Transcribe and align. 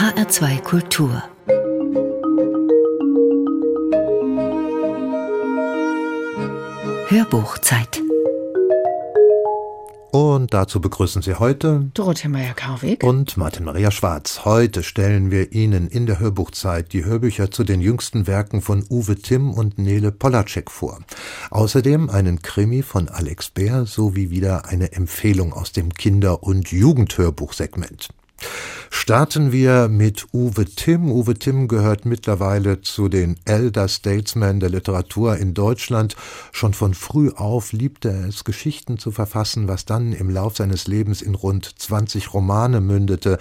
HR2 0.00 0.62
Kultur 0.62 1.22
Hörbuchzeit 7.08 8.00
und 10.10 10.54
dazu 10.54 10.80
begrüßen 10.80 11.20
Sie 11.20 11.34
heute 11.34 11.90
Dorothea 11.92 12.30
Meyer-Karwig 12.30 13.04
und 13.04 13.36
Martin 13.36 13.66
Maria 13.66 13.90
Schwarz. 13.90 14.46
Heute 14.46 14.82
stellen 14.82 15.30
wir 15.30 15.52
Ihnen 15.52 15.86
in 15.86 16.06
der 16.06 16.18
Hörbuchzeit 16.18 16.94
die 16.94 17.04
Hörbücher 17.04 17.50
zu 17.50 17.62
den 17.62 17.82
jüngsten 17.82 18.26
Werken 18.26 18.62
von 18.62 18.86
Uwe 18.88 19.16
Timm 19.16 19.52
und 19.52 19.78
Nele 19.78 20.12
Polacek 20.12 20.70
vor. 20.70 21.00
Außerdem 21.50 22.08
einen 22.08 22.40
Krimi 22.40 22.82
von 22.82 23.10
Alex 23.10 23.50
Bär 23.50 23.84
sowie 23.84 24.30
wieder 24.30 24.64
eine 24.64 24.92
Empfehlung 24.92 25.52
aus 25.52 25.72
dem 25.72 25.92
Kinder- 25.92 26.42
und 26.42 26.72
Jugendhörbuchsegment. 26.72 28.08
Starten 28.90 29.50
wir 29.50 29.88
mit 29.88 30.26
Uwe 30.32 30.66
Timm. 30.66 31.10
Uwe 31.10 31.34
Timm 31.34 31.68
gehört 31.68 32.04
mittlerweile 32.04 32.80
zu 32.80 33.08
den 33.08 33.36
Elder 33.44 33.88
Statesmen 33.88 34.60
der 34.60 34.70
Literatur 34.70 35.36
in 35.36 35.54
Deutschland. 35.54 36.16
Schon 36.52 36.74
von 36.74 36.94
früh 36.94 37.30
auf 37.30 37.72
liebte 37.72 38.10
er 38.10 38.28
es, 38.28 38.44
Geschichten 38.44 38.98
zu 38.98 39.10
verfassen, 39.10 39.68
was 39.68 39.84
dann 39.84 40.12
im 40.12 40.28
Lauf 40.28 40.56
seines 40.56 40.86
Lebens 40.86 41.22
in 41.22 41.34
rund 41.34 41.64
20 41.78 42.34
Romane 42.34 42.80
mündete. 42.80 43.38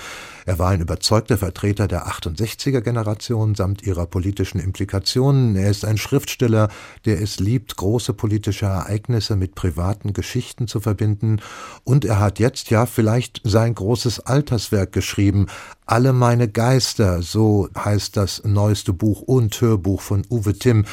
Er 0.50 0.58
war 0.58 0.70
ein 0.70 0.82
überzeugter 0.82 1.38
Vertreter 1.38 1.88
der 1.88 2.08
68er 2.08 2.82
Generation 2.82 3.54
samt 3.54 3.84
ihrer 3.84 4.08
politischen 4.08 4.60
Implikationen. 4.60 5.56
Er 5.56 5.70
ist 5.70 5.86
ein 5.86 6.00
Schriftsteller, 6.00 6.70
der 7.06 7.22
es 7.22 7.40
liebt, 7.40 7.76
große 7.76 8.14
politische 8.14 8.66
Ereignisse 8.66 9.36
mit 9.36 9.54
privaten 9.54 10.12
Geschichten 10.12 10.68
zu 10.68 10.80
verbinden. 10.80 11.40
Und 11.84 12.04
er 12.04 12.18
hat 12.18 12.40
jetzt 12.40 12.72
ja 12.72 12.88
vielleicht 12.88 13.42
sein 13.44 13.76
großes 13.76 14.22
Alterswerk 14.22 14.92
geschrieben. 14.92 15.46
Alle 15.86 16.14
meine 16.14 16.48
Geister, 16.48 17.22
so 17.22 17.70
heißt 17.78 18.18
das 18.18 18.42
neueste 18.44 18.92
Buch 18.92 19.22
und 19.22 19.62
Hörbuch 19.62 20.02
von 20.02 20.26
Uwe 20.32 20.58
Timm. 20.58 20.86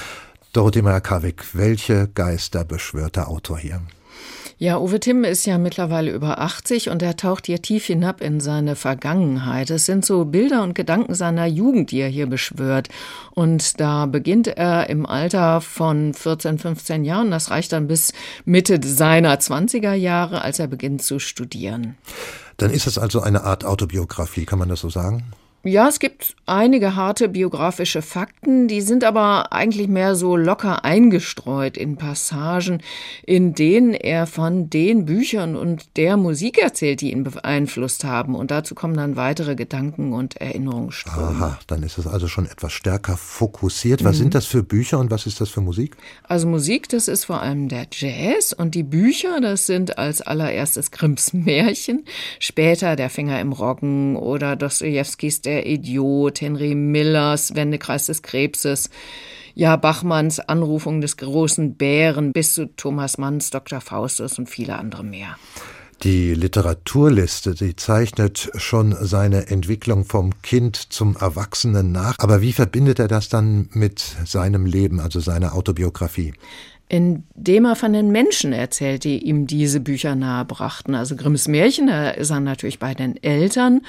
Dorothee 0.53 0.83
Meyer-Karwig, 0.83 1.43
welche 1.55 2.09
Geister 2.09 2.67
beschwört 2.67 3.17
der 3.17 3.29
Autor 3.29 3.57
hier? 3.59 3.81
Ja, 4.59 4.79
Uwe 4.79 4.99
Timm 5.01 5.25
ist 5.25 5.45
ja 5.45 5.59
mittlerweile 5.59 6.11
über 6.11 6.41
80 6.41 6.89
und 6.89 7.03
er 7.03 7.19
taucht 7.19 7.45
hier 7.45 7.61
tief 7.61 7.85
hinab 7.85 8.23
in 8.23 8.41
seine 8.41 8.75
Vergangenheit. 8.75 9.69
Es 9.69 9.85
sind 9.85 10.07
so 10.07 10.25
Bilder 10.25 10.63
und 10.63 10.75
Gedanken 10.75 11.15
seiner 11.15 11.45
Jugend, 11.45 11.91
die 11.91 12.01
er 12.01 12.09
hier 12.09 12.27
beschwört. 12.27 12.89
Und 13.35 13.79
da 13.79 14.07
beginnt 14.07 14.49
er 14.49 14.89
im 14.89 15.05
Alter 15.05 15.61
von 15.61 16.15
14, 16.15 16.59
15 16.59 17.05
Jahren. 17.05 17.31
Das 17.31 17.51
reicht 17.51 17.73
dann 17.73 17.87
bis 17.87 18.15
Mitte 18.47 18.81
seiner 18.83 19.39
20er 19.39 19.93
Jahre, 19.93 20.41
als 20.41 20.59
er 20.59 20.69
beginnt 20.69 21.03
zu 21.03 21.19
studieren. 21.19 21.99
Dann 22.57 22.71
ist 22.71 22.87
es 22.87 22.97
also 22.97 23.21
eine 23.21 23.45
Art 23.45 23.67
Autobiografie, 23.67 24.47
kann 24.47 24.59
man 24.59 24.71
das 24.71 24.81
so 24.81 24.89
sagen? 24.89 25.35
Ja, 25.67 25.89
es 25.89 25.99
gibt 25.99 26.37
einige 26.47 26.95
harte 26.95 27.29
biografische 27.29 28.01
Fakten, 28.01 28.69
die 28.69 28.81
sind 28.81 29.03
aber 29.03 29.53
eigentlich 29.53 29.89
mehr 29.89 30.15
so 30.15 30.37
locker 30.37 30.85
eingestreut 30.85 31.77
in 31.77 31.97
Passagen, 31.97 32.83
in 33.27 33.53
denen 33.53 33.93
er 33.93 34.29
von 34.29 34.71
den 34.71 35.07
Büchern 35.07 35.57
und 35.57 35.97
der 35.97 36.17
Musik 36.17 36.59
erzählt, 36.59 37.01
die 37.01 37.11
ihn 37.11 37.25
beeinflusst 37.25 38.05
haben. 38.05 38.37
Und 38.37 38.53
dazu 38.53 38.77
kommen 38.77 38.97
dann 38.97 39.17
weitere 39.17 39.57
Gedanken 39.57 40.13
und 40.13 40.37
Erinnerungsströme. 40.37 41.27
Aha, 41.27 41.59
dann 41.67 41.83
ist 41.83 41.99
es 41.99 42.07
also 42.07 42.29
schon 42.29 42.47
etwas 42.47 42.73
stärker 42.73 43.17
fokussiert. 43.17 44.05
Was 44.05 44.19
mhm. 44.19 44.23
sind 44.23 44.35
das 44.37 44.47
für 44.47 44.63
Bücher 44.63 45.01
und 45.01 45.11
was 45.11 45.27
ist 45.27 45.41
das 45.41 45.49
für 45.49 45.63
Musik? 45.63 45.97
Also 46.23 46.47
Musik, 46.47 46.89
das 46.91 47.09
ist 47.09 47.25
vor 47.25 47.43
allem 47.43 47.69
der 47.69 47.89
Jazz 47.91 48.53
und 48.53 48.77
die 48.77 48.85
Bücher, 48.85 49.41
das 49.41 49.67
sind 49.67 49.99
als 49.99 50.23
allererstes 50.23 50.93
Grimms 50.93 51.33
Märchen, 51.33 52.05
später 52.39 52.95
Der 52.95 53.11
Finger 53.11 53.41
im 53.41 53.51
Roggen 53.51 54.15
oder 54.15 54.55
Dostojewskis 54.55 55.41
Der 55.41 55.56
der 55.57 55.67
Idiot, 55.67 56.43
Henry 56.43 56.75
Millers 56.75 57.55
Wendekreis 57.55 58.07
des 58.07 58.21
Krebses, 58.21 58.91
ja, 59.55 59.77
Bachmanns 59.77 60.39
Anrufung 60.39 61.01
des 61.01 61.17
großen 61.17 61.77
Bären 61.77 62.33
bis 62.33 62.53
zu 62.53 62.67
Thomas 62.77 63.17
Manns 63.17 63.49
Dr. 63.49 63.81
Faustus 63.81 64.39
und 64.39 64.51
viele 64.51 64.77
andere 64.77 65.03
mehr. 65.03 65.39
Die 66.03 66.35
Literaturliste, 66.35 67.55
die 67.55 67.75
zeichnet 67.75 68.51
schon 68.57 68.95
seine 69.01 69.47
Entwicklung 69.47 70.05
vom 70.05 70.43
Kind 70.43 70.77
zum 70.77 71.17
Erwachsenen 71.17 71.91
nach. 71.91 72.17
Aber 72.19 72.43
wie 72.43 72.53
verbindet 72.53 72.99
er 72.99 73.09
das 73.09 73.31
dann 73.31 73.71
mit 73.73 74.15
seinem 74.27 74.67
Leben, 74.67 75.01
also 75.01 75.21
seiner 75.21 75.55
Autobiografie? 75.55 76.35
indem 76.89 77.65
er 77.65 77.75
von 77.75 77.93
den 77.93 78.11
Menschen 78.11 78.53
erzählt, 78.53 79.05
die 79.05 79.25
ihm 79.25 79.47
diese 79.47 79.81
Bücher 79.81 80.15
nahebrachten. 80.15 80.95
Also 80.95 81.17
Grimms 81.17 81.49
Märchen, 81.49 81.89
da 81.89 82.11
ist 82.11 82.31
er 82.31 82.41
natürlich 82.41 82.79
bei 82.79 82.95
den 82.95 83.21
Eltern 83.23 83.81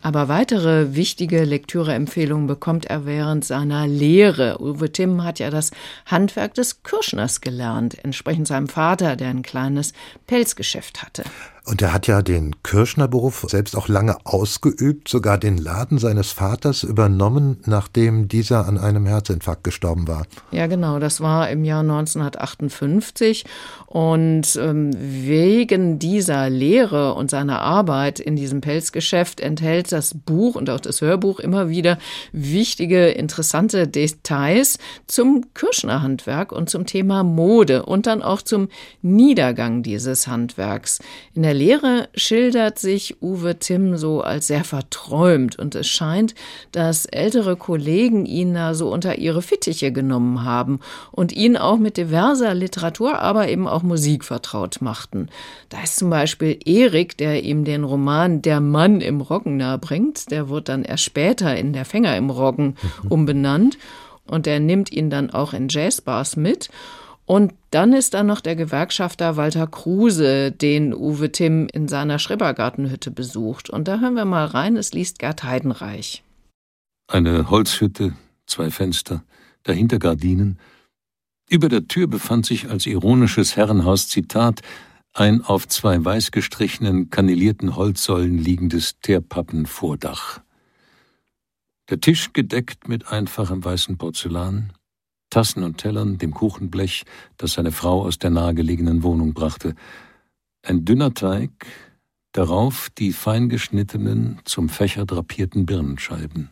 aber 0.00 0.28
weitere 0.28 0.94
wichtige 0.94 1.44
Lektüreempfehlungen 1.44 2.46
bekommt 2.46 2.86
er 2.86 3.04
während 3.04 3.44
seiner 3.44 3.86
Lehre. 3.86 4.60
Uwe 4.60 4.92
Timm 4.92 5.24
hat 5.24 5.38
ja 5.38 5.50
das 5.50 5.72
Handwerk 6.06 6.54
des 6.54 6.82
Kirschners 6.82 7.40
gelernt, 7.40 8.02
entsprechend 8.04 8.46
seinem 8.46 8.68
Vater, 8.68 9.16
der 9.16 9.28
ein 9.28 9.42
kleines 9.42 9.92
Pelzgeschäft 10.26 11.02
hatte. 11.02 11.24
Und 11.68 11.82
er 11.82 11.92
hat 11.92 12.06
ja 12.06 12.22
den 12.22 12.62
Kirschnerberuf 12.62 13.44
selbst 13.46 13.76
auch 13.76 13.88
lange 13.88 14.16
ausgeübt, 14.24 15.06
sogar 15.06 15.36
den 15.36 15.58
Laden 15.58 15.98
seines 15.98 16.32
Vaters 16.32 16.82
übernommen, 16.82 17.58
nachdem 17.66 18.26
dieser 18.26 18.66
an 18.66 18.78
einem 18.78 19.04
Herzinfarkt 19.04 19.64
gestorben 19.64 20.08
war. 20.08 20.24
Ja, 20.50 20.66
genau, 20.66 20.98
das 20.98 21.20
war 21.20 21.50
im 21.50 21.66
Jahr 21.66 21.80
1958. 21.80 23.44
Und 23.84 24.56
ähm, 24.56 24.92
wegen 24.96 25.98
dieser 25.98 26.48
Lehre 26.48 27.12
und 27.12 27.28
seiner 27.28 27.60
Arbeit 27.60 28.18
in 28.18 28.34
diesem 28.34 28.62
Pelzgeschäft 28.62 29.38
enthält 29.40 29.87
das 29.92 30.14
Buch 30.14 30.54
und 30.54 30.70
auch 30.70 30.80
das 30.80 31.00
Hörbuch 31.00 31.40
immer 31.40 31.68
wieder 31.68 31.98
wichtige, 32.32 33.08
interessante 33.08 33.86
Details 33.86 34.78
zum 35.06 35.46
Kirschnerhandwerk 35.54 36.52
und 36.52 36.70
zum 36.70 36.86
Thema 36.86 37.22
Mode 37.22 37.84
und 37.84 38.06
dann 38.06 38.22
auch 38.22 38.42
zum 38.42 38.68
Niedergang 39.02 39.82
dieses 39.82 40.26
Handwerks. 40.26 41.00
In 41.34 41.42
der 41.42 41.54
Lehre 41.54 42.08
schildert 42.14 42.78
sich 42.78 43.22
Uwe 43.22 43.58
Timm 43.58 43.96
so 43.96 44.20
als 44.20 44.46
sehr 44.46 44.64
verträumt 44.64 45.58
und 45.58 45.74
es 45.74 45.86
scheint, 45.86 46.34
dass 46.72 47.06
ältere 47.06 47.56
Kollegen 47.56 48.26
ihn 48.26 48.54
da 48.54 48.74
so 48.74 48.90
unter 48.92 49.18
ihre 49.18 49.42
Fittiche 49.42 49.92
genommen 49.92 50.44
haben 50.44 50.80
und 51.12 51.32
ihn 51.32 51.56
auch 51.56 51.78
mit 51.78 51.96
diverser 51.96 52.54
Literatur, 52.54 53.18
aber 53.20 53.48
eben 53.48 53.66
auch 53.66 53.82
Musik 53.82 54.24
vertraut 54.24 54.80
machten. 54.80 55.28
Da 55.68 55.82
ist 55.82 55.96
zum 55.96 56.10
Beispiel 56.10 56.58
Erik, 56.64 57.16
der 57.18 57.42
ihm 57.44 57.64
den 57.64 57.84
Roman 57.84 58.42
Der 58.42 58.60
Mann 58.60 59.00
im 59.00 59.20
Roggen 59.20 59.56
nahebringt. 59.78 60.30
Der 60.30 60.48
wird 60.48 60.68
dann 60.68 60.84
erst 60.84 61.04
später 61.04 61.56
in 61.56 61.72
Der 61.72 61.84
Fänger 61.84 62.16
im 62.16 62.30
Roggen 62.30 62.76
umbenannt 63.08 63.78
und 64.26 64.46
er 64.46 64.60
nimmt 64.60 64.92
ihn 64.92 65.10
dann 65.10 65.30
auch 65.30 65.54
in 65.54 65.68
Jazzbars 65.68 66.36
mit. 66.36 66.68
Und 67.24 67.52
dann 67.70 67.92
ist 67.92 68.14
da 68.14 68.22
noch 68.22 68.40
der 68.40 68.56
Gewerkschafter 68.56 69.36
Walter 69.36 69.66
Kruse, 69.66 70.50
den 70.50 70.94
Uwe 70.94 71.30
Timm 71.30 71.68
in 71.70 71.86
seiner 71.86 72.18
Schrebergartenhütte 72.18 73.10
besucht. 73.10 73.68
Und 73.68 73.86
da 73.86 74.00
hören 74.00 74.14
wir 74.14 74.24
mal 74.24 74.46
rein, 74.46 74.76
es 74.76 74.94
liest 74.94 75.18
Gerd 75.18 75.44
Heidenreich. 75.44 76.22
Eine 77.06 77.50
Holzhütte, 77.50 78.14
zwei 78.46 78.70
Fenster, 78.70 79.24
dahinter 79.64 79.98
Gardinen. 79.98 80.58
Über 81.50 81.68
der 81.68 81.86
Tür 81.86 82.06
befand 82.06 82.46
sich 82.46 82.70
als 82.70 82.86
ironisches 82.86 83.56
Herrenhaus-Zitat 83.56 84.62
ein 85.18 85.42
auf 85.42 85.66
zwei 85.66 86.04
weiß 86.04 86.30
gestrichenen, 86.30 87.10
kanalierten 87.10 87.74
Holzsäulen 87.74 88.38
liegendes 88.38 89.00
Teerpappenvordach. 89.00 90.40
Der 91.90 92.00
Tisch 92.00 92.32
gedeckt 92.32 92.88
mit 92.88 93.08
einfachem 93.08 93.64
weißen 93.64 93.98
Porzellan, 93.98 94.72
Tassen 95.30 95.64
und 95.64 95.78
Tellern, 95.78 96.18
dem 96.18 96.32
Kuchenblech, 96.32 97.04
das 97.36 97.54
seine 97.54 97.72
Frau 97.72 98.02
aus 98.02 98.18
der 98.18 98.30
nahegelegenen 98.30 99.02
Wohnung 99.02 99.34
brachte, 99.34 99.74
ein 100.62 100.84
dünner 100.84 101.14
Teig, 101.14 101.50
darauf 102.32 102.88
die 102.96 103.12
fein 103.12 103.48
geschnittenen, 103.48 104.38
zum 104.44 104.68
Fächer 104.68 105.04
drapierten 105.04 105.66
Birnenscheiben. 105.66 106.50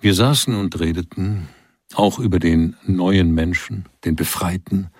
Wir 0.00 0.14
saßen 0.14 0.54
und 0.54 0.78
redeten, 0.80 1.48
auch 1.94 2.18
über 2.18 2.38
den 2.38 2.76
neuen 2.84 3.32
Menschen, 3.32 3.88
den 4.04 4.16
Befreiten. 4.16 4.90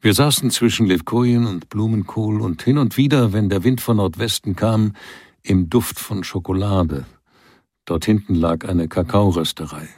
Wir 0.00 0.14
saßen 0.14 0.50
zwischen 0.50 0.86
Levkojen 0.86 1.46
und 1.46 1.68
Blumenkohl 1.68 2.40
und 2.40 2.62
hin 2.62 2.78
und 2.78 2.96
wieder, 2.96 3.32
wenn 3.32 3.48
der 3.48 3.64
Wind 3.64 3.80
von 3.80 3.96
Nordwesten 3.96 4.54
kam, 4.54 4.94
im 5.42 5.70
Duft 5.70 5.98
von 5.98 6.22
Schokolade. 6.22 7.06
Dort 7.86 8.04
hinten 8.04 8.34
lag 8.34 8.68
eine 8.68 8.88
Kakaorösterei. 8.88 9.88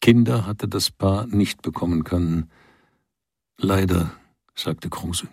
Kinder 0.00 0.46
hatte 0.46 0.68
das 0.68 0.90
Paar 0.90 1.26
nicht 1.26 1.62
bekommen 1.62 2.04
können. 2.04 2.50
Leider, 3.58 4.12
sagte 4.54 4.88
Kruse. 4.88 5.28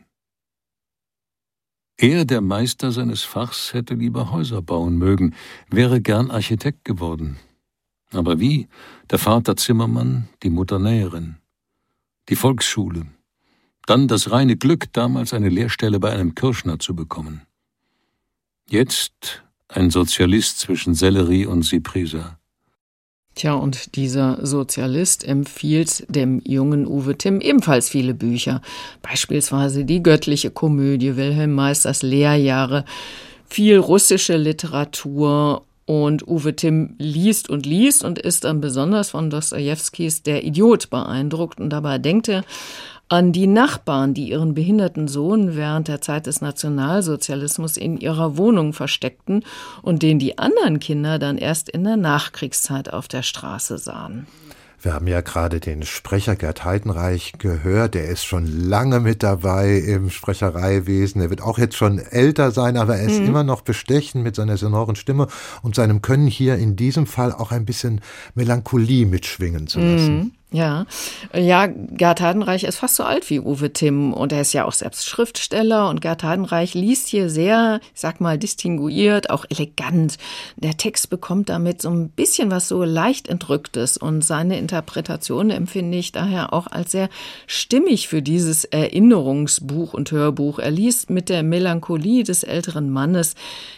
Er, 1.98 2.26
der 2.26 2.42
Meister 2.42 2.92
seines 2.92 3.22
Fachs, 3.22 3.74
hätte 3.74 3.94
lieber 3.94 4.32
Häuser 4.32 4.62
bauen 4.62 4.98
mögen, 4.98 5.36
wäre 5.70 6.02
gern 6.02 6.32
Architekt 6.32 6.84
geworden. 6.84 7.38
Aber 8.12 8.40
wie? 8.40 8.68
Der 9.10 9.20
Vater 9.20 9.56
Zimmermann, 9.56 10.28
die 10.42 10.50
Mutter 10.50 10.80
Näherin. 10.80 11.38
Die 12.30 12.36
Volksschule. 12.36 13.06
Dann 13.86 14.08
das 14.08 14.32
reine 14.32 14.58
Glück, 14.58 14.94
damals 14.94 15.34
eine 15.34 15.50
Lehrstelle 15.50 16.00
bei 16.00 16.12
einem 16.12 16.36
Kirschner 16.36 16.80
zu 16.80 16.96
bekommen. 16.96 17.42
Jetzt 18.70 19.44
ein 19.68 19.90
Sozialist 19.90 20.60
zwischen 20.60 20.94
Sellerie 20.94 21.46
und 21.46 21.64
Cyprisa. 21.64 22.38
Tja, 23.34 23.54
und 23.54 23.96
dieser 23.96 24.46
Sozialist 24.46 25.26
empfiehlt 25.26 26.06
dem 26.10 26.42
jungen 26.44 26.86
Uwe 26.86 27.18
Timm 27.18 27.40
ebenfalls 27.40 27.90
viele 27.90 28.14
Bücher, 28.14 28.62
beispielsweise 29.02 29.86
die 29.86 30.04
göttliche 30.04 30.52
Komödie, 30.52 31.16
Wilhelm 31.16 31.54
Meisters 31.54 32.02
Lehrjahre, 32.02 32.84
viel 33.46 33.78
russische 33.78 34.36
Literatur 34.36 35.66
und 35.86 36.28
Uwe 36.28 36.56
Timm 36.56 36.96
liest 37.00 37.50
und 37.50 37.66
liest 37.66 38.04
und 38.04 38.20
ist 38.20 38.44
dann 38.44 38.62
besonders 38.62 39.10
von 39.12 39.30
Dostojewskis 39.30 40.24
Der 40.24 40.44
Idiot 40.44 40.90
beeindruckt. 40.90 41.60
Und 41.60 41.70
dabei 41.70 41.98
denkt 41.98 42.30
er 42.30 42.44
an 43.12 43.34
die 43.34 43.48
Nachbarn, 43.48 44.14
die 44.14 44.30
ihren 44.30 44.54
behinderten 44.54 45.10
Sohn 45.10 45.58
während 45.58 45.90
der 45.90 46.00
Zeit 46.00 46.28
des 46.28 46.40
Nationalsozialismus 46.40 47.76
in 47.76 47.98
ihrer 47.98 48.38
Wohnung 48.38 48.72
versteckten 48.72 49.44
und 49.82 50.02
den 50.02 50.18
die 50.18 50.38
anderen 50.38 50.80
Kinder 50.80 51.20
dann 51.20 51.38
erst 51.38 51.68
in 51.68 51.84
der 51.84 51.98
Nachkriegszeit 51.98 52.94
auf 52.94 53.10
der 53.10 53.22
Straße 53.22 53.80
sahen. 53.80 54.28
Wir 54.80 54.94
haben 54.94 55.08
ja 55.08 55.20
gerade 55.20 55.60
den 55.60 55.84
Sprecher 55.84 56.38
Gerd 56.38 56.64
Heidenreich 56.64 57.34
gehört. 57.38 57.96
Der 57.96 58.06
ist 58.06 58.24
schon 58.24 58.48
lange 58.48 59.02
mit 59.02 59.24
dabei 59.24 59.76
im 59.76 60.10
Sprechereiwesen. 60.10 61.22
Er 61.22 61.30
wird 61.30 61.42
auch 61.42 61.60
jetzt 61.60 61.76
schon 61.76 62.00
älter 62.00 62.52
sein, 62.52 62.78
aber 62.78 62.96
er 62.96 63.06
ist 63.06 63.20
mhm. 63.20 63.28
immer 63.28 63.44
noch 63.44 63.62
bestechend 63.62 64.24
mit 64.24 64.38
seiner 64.38 64.56
sonoren 64.56 64.96
Stimme 64.96 65.28
und 65.62 65.76
seinem 65.76 66.02
Können 66.02 66.28
hier 66.28 66.56
in 66.56 66.78
diesem 66.78 67.06
Fall 67.06 67.34
auch 67.34 67.52
ein 67.52 67.66
bisschen 67.66 68.00
Melancholie 68.36 69.06
mitschwingen 69.06 69.68
zu 69.68 69.82
lassen. 69.82 70.18
Mhm. 70.18 70.32
Ja, 70.54 70.86
ja, 71.34 71.68
Gerd 71.68 72.20
Heidenreich 72.20 72.66
ist 72.66 72.80
fast 72.80 72.98
so 72.98 73.04
alt 73.04 73.30
wie 73.30 73.40
Uwe 73.40 73.72
Timm 73.72 74.12
und 74.12 74.34
er 74.34 74.42
ist 74.42 74.52
ja 74.52 74.66
auch 74.66 74.74
selbst 74.74 75.08
Schriftsteller 75.08 75.88
und 75.88 76.02
Gerd 76.02 76.26
Heidenreich 76.26 76.74
liest 76.74 77.08
hier 77.08 77.30
sehr, 77.30 77.80
ich 77.94 78.02
sag 78.02 78.20
mal, 78.20 78.38
distinguiert, 78.38 79.30
auch 79.30 79.46
elegant. 79.48 80.18
Der 80.58 80.76
Text 80.76 81.10
bekommt 81.10 81.48
damit 81.48 81.82
so 81.82 81.90
ein 81.90 82.10
bisschen 82.10 82.52
was 82.52 82.68
so 82.68 82.84
leicht 82.84 83.30
entrücktes 83.30 83.96
und 83.96 84.26
seine 84.26 84.58
Interpretation 84.58 85.52
empfinde 85.52 85.98
ich 85.98 86.12
daher 86.12 86.52
auch 86.52 86.68
als 86.68 86.92
sehr 86.92 87.08
stimmig 87.48 88.10
für 88.10 88.22
dieses 88.22 88.66
Erinnerungsbuch 88.66 89.94
und 89.94 90.12
Hörbuch. 90.12 90.60
Er 90.60 90.72
liest 90.72 91.10
mit 91.10 91.30
der 91.30 91.44
Melancholie 91.44 92.26
des 92.26 92.44
älteren 92.44 92.90
Mannes, 92.90 93.36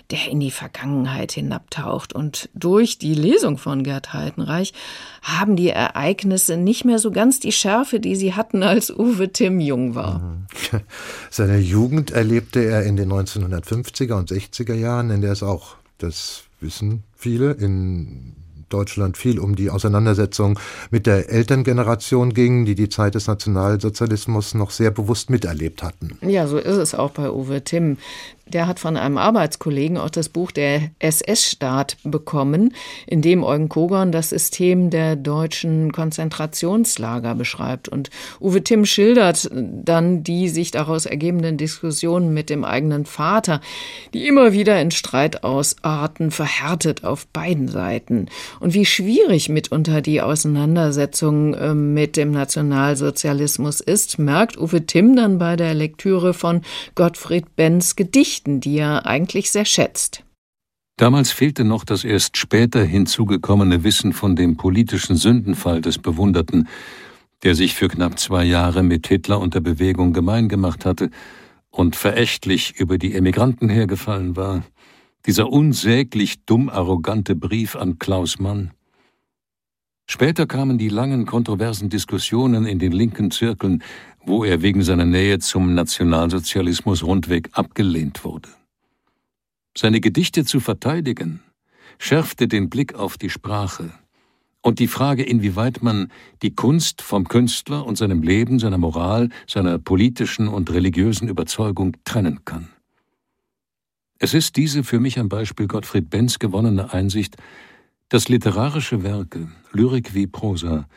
der 0.10 0.28
in 0.28 0.40
die 0.40 0.50
Vergangenheit 0.50 1.34
hinabtaucht 1.34 2.14
und 2.14 2.50
durch 2.56 2.98
die 2.98 3.14
Lesung 3.14 3.60
von 3.60 3.84
Gerd 3.84 4.14
Heidenreich 4.14 4.74
haben 5.22 5.56
die 5.56 5.70
Ereignisse 5.70 6.63
nicht 6.64 6.86
mehr 6.86 7.00
so 7.00 7.12
ganz 7.12 7.40
die 7.40 7.52
Schärfe, 7.52 8.00
die 8.00 8.16
sie 8.16 8.34
hatten, 8.34 8.64
als 8.64 8.90
Uwe 8.90 9.32
Timm 9.32 9.60
jung 9.60 9.96
war. 9.96 10.38
Seine 11.30 11.58
Jugend 11.58 12.12
erlebte 12.12 12.64
er 12.64 12.84
in 12.84 12.96
den 12.96 13.12
1950er 13.12 14.14
und 14.14 14.32
60er 14.32 14.74
Jahren, 14.74 15.10
in 15.10 15.22
der 15.22 15.32
es 15.32 15.44
auch, 15.44 15.76
das 15.98 16.44
wissen 16.60 17.04
viele, 17.16 17.52
in 17.52 18.36
Deutschland 18.74 19.18
viel 19.18 19.40
um 19.40 19.56
die 19.56 19.70
Auseinandersetzung 19.70 20.60
mit 20.90 21.06
der 21.06 21.30
Elterngeneration 21.30 22.34
ging, 22.34 22.66
die 22.66 22.76
die 22.76 22.90
Zeit 22.90 23.14
des 23.14 23.28
Nationalsozialismus 23.28 24.56
noch 24.56 24.72
sehr 24.72 24.90
bewusst 24.90 25.30
miterlebt 25.30 25.84
hatten. 25.84 26.18
Ja, 26.22 26.48
so 26.48 26.58
ist 26.58 26.78
es 26.78 26.96
auch 26.96 27.12
bei 27.12 27.30
Uwe 27.30 27.64
Timm. 27.64 27.98
Der 28.46 28.68
hat 28.68 28.80
von 28.80 28.98
einem 28.98 29.18
Arbeitskollegen 29.18 29.98
auch 29.98 30.10
das 30.10 30.28
Buch 30.28 30.52
Der 30.52 30.92
SS-Staat 31.00 31.96
bekommen, 32.04 32.74
in 33.08 33.22
dem 33.22 33.42
Eugen 33.42 33.70
Kogon 33.70 34.12
das 34.12 34.30
System 34.30 34.90
der 34.90 35.16
deutschen 35.16 35.94
Konzentrationslager 35.94 37.36
beschreibt. 37.36 37.88
Und 37.88 38.10
Uwe 38.42 38.62
Timm 38.62 38.86
schildert 38.86 39.50
dann 39.52 40.24
die 40.24 40.50
sich 40.50 40.72
daraus 40.72 41.06
ergebenden 41.06 41.58
Diskussionen 41.58 42.34
mit 42.34 42.50
dem 42.50 42.66
eigenen 42.66 43.06
Vater, 43.06 43.62
die 44.14 44.28
immer 44.28 44.52
wieder 44.52 44.80
in 44.82 44.92
Streit 44.92 45.46
ausarten, 45.46 46.30
verhärtet 46.30 47.06
auf 47.06 47.26
beiden 47.28 47.70
Seiten. 47.70 48.28
Und 48.60 48.74
wie 48.74 48.86
schwierig 48.86 49.48
mitunter 49.48 50.02
die 50.02 50.22
Auseinandersetzung 50.22 51.54
äh, 51.54 51.74
mit 51.74 52.18
dem 52.18 52.32
Nationalsozialismus 52.32 53.80
ist, 53.80 54.20
merkt 54.20 54.58
Uwe 54.58 54.86
Timm 54.86 55.16
dann 55.16 55.40
bei 55.40 55.56
der 55.56 55.74
Lektüre 55.74 56.34
von 56.34 56.62
Gottfried 56.96 57.56
Benns 57.56 57.96
Gedicht 57.96 58.43
Geschichten, 58.44 58.60
die 58.60 58.78
er 58.78 59.06
eigentlich 59.06 59.52
sehr 59.52 59.66
schätzt. 59.66 60.24
Damals 60.98 61.32
fehlte 61.32 61.64
noch 61.64 61.86
das 61.86 62.04
erst 62.04 62.38
später 62.38 62.84
hinzugekommene 62.84 63.84
Wissen 63.84 64.14
von 64.14 64.36
dem 64.36 64.58
politischen 64.58 65.16
Sündenfall 65.16 65.82
des 65.82 65.98
Bewunderten, 65.98 66.68
der 67.44 67.56
sich 67.56 67.74
für 67.74 67.88
knapp 67.88 68.20
zwei 68.20 68.44
Jahre 68.44 68.84
mit 68.84 69.08
Hitler 69.08 69.40
und 69.40 69.54
der 69.54 69.62
Bewegung 69.62 70.14
gemein 70.14 70.50
gemacht 70.50 70.86
hatte 70.86 71.10
und 71.72 71.96
verächtlich 71.96 72.76
über 72.80 72.98
die 72.98 73.16
Emigranten 73.16 73.70
hergefallen 73.70 74.36
war, 74.36 74.64
dieser 75.26 75.50
unsäglich 75.50 76.46
dumm 76.46 76.70
arrogante 76.70 77.36
Brief 77.36 77.76
an 77.76 77.98
Klaus 77.98 78.40
Mann. 78.40 78.72
Später 80.06 80.46
kamen 80.46 80.78
die 80.78 80.90
langen 80.90 81.26
kontroversen 81.26 81.90
Diskussionen 81.90 82.66
in 82.66 82.78
den 82.78 82.92
linken 82.92 83.32
Zirkeln, 83.32 83.82
wo 84.26 84.44
er 84.44 84.62
wegen 84.62 84.84
seiner 84.84 85.06
Nähe 85.06 85.40
zum 85.40 85.74
Nationalsozialismus 85.74 87.04
rundweg 87.04 87.50
abgelehnt 87.54 88.24
wurde. 88.24 88.50
Seine 89.76 90.00
Gedichte 90.00 90.46
zu 90.46 90.60
verteidigen, 90.60 91.42
schärfte 91.98 92.48
den 92.48 92.70
Blick 92.70 92.94
auf 92.96 93.18
die 93.18 93.30
Sprache 93.30 93.92
und 94.62 94.80
die 94.80 94.88
Frage, 94.88 95.24
inwieweit 95.24 95.84
man 95.84 96.12
die 96.42 96.56
Kunst 96.56 97.02
vom 97.02 97.28
Künstler 97.28 97.86
und 97.86 97.98
seinem 97.98 98.22
Leben, 98.22 98.60
seiner 98.60 98.78
Moral, 98.78 99.30
seiner 99.48 99.78
politischen 99.78 100.48
und 100.48 100.72
religiösen 100.72 101.28
Überzeugung 101.28 101.98
trennen 102.06 102.46
kann. 102.46 102.70
Es 104.20 104.34
ist 104.34 104.56
diese 104.56 104.84
für 104.84 105.00
mich 105.00 105.20
am 105.20 105.28
Beispiel 105.28 105.68
Gottfried 105.68 106.10
Benz 106.10 106.40
gewonnene 106.40 106.94
Einsicht, 106.94 107.36
dass 108.08 108.30
literarische 108.30 109.04
Werke, 109.04 109.52
Lyrik 109.74 110.14
wie 110.14 110.28
Prosa, 110.28 110.88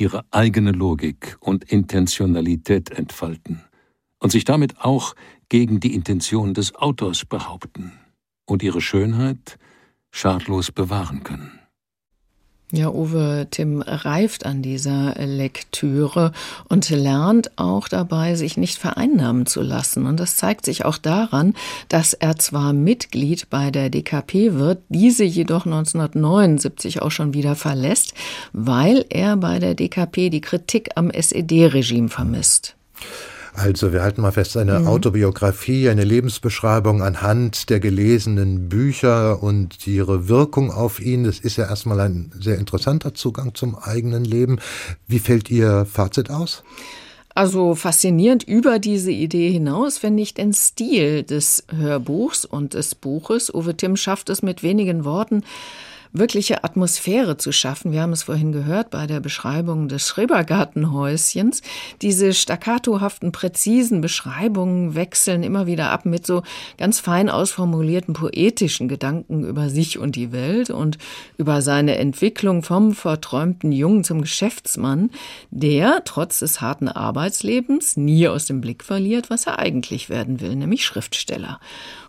ihre 0.00 0.24
eigene 0.30 0.72
Logik 0.72 1.36
und 1.40 1.64
Intentionalität 1.64 2.90
entfalten 2.90 3.62
und 4.18 4.30
sich 4.30 4.44
damit 4.44 4.80
auch 4.80 5.14
gegen 5.48 5.80
die 5.80 5.94
Intention 5.94 6.54
des 6.54 6.74
Autors 6.74 7.24
behaupten 7.24 7.92
und 8.46 8.62
ihre 8.62 8.80
Schönheit 8.80 9.58
schadlos 10.10 10.72
bewahren 10.72 11.22
können. 11.22 11.65
Ja, 12.72 12.90
Uwe 12.90 13.46
Tim 13.48 13.80
reift 13.80 14.44
an 14.44 14.60
dieser 14.60 15.14
Lektüre 15.24 16.32
und 16.68 16.90
lernt 16.90 17.56
auch 17.56 17.86
dabei, 17.86 18.34
sich 18.34 18.56
nicht 18.56 18.76
vereinnahmen 18.76 19.46
zu 19.46 19.62
lassen. 19.62 20.04
Und 20.04 20.18
das 20.18 20.36
zeigt 20.36 20.64
sich 20.64 20.84
auch 20.84 20.98
daran, 20.98 21.54
dass 21.88 22.12
er 22.12 22.36
zwar 22.36 22.72
Mitglied 22.72 23.50
bei 23.50 23.70
der 23.70 23.88
DKP 23.88 24.54
wird, 24.54 24.80
diese 24.88 25.22
jedoch 25.22 25.64
1979 25.64 27.02
auch 27.02 27.12
schon 27.12 27.34
wieder 27.34 27.54
verlässt, 27.54 28.14
weil 28.52 29.04
er 29.10 29.36
bei 29.36 29.60
der 29.60 29.76
DKP 29.76 30.28
die 30.30 30.40
Kritik 30.40 30.90
am 30.96 31.10
SED-Regime 31.10 32.08
vermisst. 32.08 32.74
Also 33.56 33.90
wir 33.90 34.02
halten 34.02 34.20
mal 34.20 34.32
fest, 34.32 34.54
eine 34.58 34.80
mhm. 34.80 34.86
Autobiografie, 34.86 35.88
eine 35.88 36.04
Lebensbeschreibung 36.04 37.02
anhand 37.02 37.70
der 37.70 37.80
gelesenen 37.80 38.68
Bücher 38.68 39.42
und 39.42 39.86
ihre 39.86 40.28
Wirkung 40.28 40.70
auf 40.70 41.00
ihn. 41.00 41.24
Das 41.24 41.38
ist 41.38 41.56
ja 41.56 41.64
erstmal 41.66 42.00
ein 42.00 42.30
sehr 42.38 42.58
interessanter 42.58 43.14
Zugang 43.14 43.54
zum 43.54 43.74
eigenen 43.74 44.26
Leben. 44.26 44.58
Wie 45.08 45.18
fällt 45.18 45.50
Ihr 45.50 45.86
Fazit 45.86 46.28
aus? 46.28 46.64
Also 47.34 47.74
faszinierend 47.74 48.44
über 48.44 48.78
diese 48.78 49.10
Idee 49.10 49.50
hinaus 49.50 49.96
finde 49.98 50.22
ich 50.22 50.34
den 50.34 50.52
Stil 50.52 51.22
des 51.22 51.64
Hörbuchs 51.74 52.44
und 52.44 52.74
des 52.74 52.94
Buches. 52.94 53.52
Uwe 53.52 53.74
Timm 53.74 53.96
schafft 53.96 54.28
es 54.28 54.42
mit 54.42 54.62
wenigen 54.62 55.04
Worten, 55.06 55.44
wirkliche 56.18 56.64
Atmosphäre 56.64 57.36
zu 57.36 57.52
schaffen. 57.52 57.92
Wir 57.92 58.02
haben 58.02 58.12
es 58.12 58.24
vorhin 58.24 58.52
gehört 58.52 58.90
bei 58.90 59.06
der 59.06 59.20
Beschreibung 59.20 59.88
des 59.88 60.06
Schrebergartenhäuschens. 60.06 61.62
Diese 62.02 62.32
staccatohaften, 62.32 63.32
präzisen 63.32 64.00
Beschreibungen 64.00 64.94
wechseln 64.94 65.42
immer 65.42 65.66
wieder 65.66 65.90
ab 65.90 66.06
mit 66.06 66.26
so 66.26 66.42
ganz 66.78 67.00
fein 67.00 67.28
ausformulierten 67.28 68.14
poetischen 68.14 68.88
Gedanken 68.88 69.44
über 69.44 69.68
sich 69.68 69.98
und 69.98 70.16
die 70.16 70.32
Welt 70.32 70.70
und 70.70 70.98
über 71.36 71.62
seine 71.62 71.96
Entwicklung 71.96 72.62
vom 72.62 72.92
verträumten 72.92 73.72
Jungen 73.72 74.04
zum 74.04 74.20
Geschäftsmann, 74.20 75.10
der 75.50 76.02
trotz 76.04 76.40
des 76.40 76.60
harten 76.60 76.88
Arbeitslebens 76.88 77.96
nie 77.96 78.28
aus 78.28 78.46
dem 78.46 78.60
Blick 78.60 78.84
verliert, 78.84 79.30
was 79.30 79.46
er 79.46 79.58
eigentlich 79.58 80.08
werden 80.08 80.40
will, 80.40 80.56
nämlich 80.56 80.84
Schriftsteller. 80.84 81.60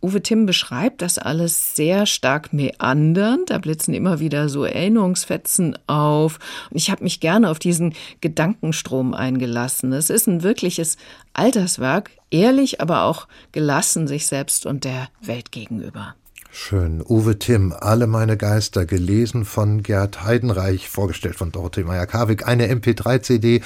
Uwe 0.01 0.21
Timm 0.21 0.45
beschreibt 0.45 1.01
das 1.01 1.17
alles 1.17 1.75
sehr 1.75 2.05
stark 2.05 2.53
meandernd. 2.53 3.49
Da 3.49 3.57
blitzen 3.57 3.93
immer 3.97 4.19
wieder 4.19 4.47
so 4.47 4.63
Erinnerungsfetzen 4.63 5.77
auf. 5.87 6.39
Und 6.69 6.77
ich 6.77 6.89
habe 6.89 7.03
mich 7.03 7.19
gerne 7.19 7.49
auf 7.49 7.59
diesen 7.59 7.93
Gedankenstrom 8.21 9.13
eingelassen. 9.13 9.91
Es 9.91 10.09
ist 10.09 10.27
ein 10.27 10.43
wirkliches 10.43 10.97
Alterswerk, 11.33 12.11
ehrlich, 12.31 12.79
aber 12.79 13.03
auch 13.03 13.27
gelassen 13.51 14.07
sich 14.07 14.27
selbst 14.27 14.65
und 14.65 14.83
der 14.85 15.09
Welt 15.21 15.51
gegenüber. 15.51 16.15
Schön. 16.59 17.03
Uwe 17.07 17.37
Timm, 17.37 17.71
Alle 17.71 18.07
meine 18.07 18.35
Geister, 18.35 18.85
gelesen 18.85 19.45
von 19.45 19.83
Gerd 19.83 20.23
Heidenreich, 20.23 20.89
vorgestellt 20.89 21.35
von 21.35 21.51
Dorothee 21.51 21.83
Meyer-Karwig. 21.83 22.47
Eine 22.47 22.67
MP3-CD 22.73 23.61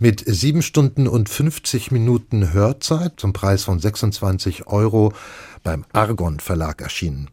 mit 0.00 0.24
sieben 0.26 0.62
Stunden 0.62 1.06
und 1.06 1.28
50 1.28 1.92
Minuten 1.92 2.52
Hörzeit 2.52 3.12
zum 3.16 3.32
Preis 3.32 3.62
von 3.62 3.78
26 3.78 4.66
Euro 4.66 5.12
beim 5.62 5.84
Argon 5.92 6.40
Verlag 6.40 6.82
erschienen. 6.82 7.28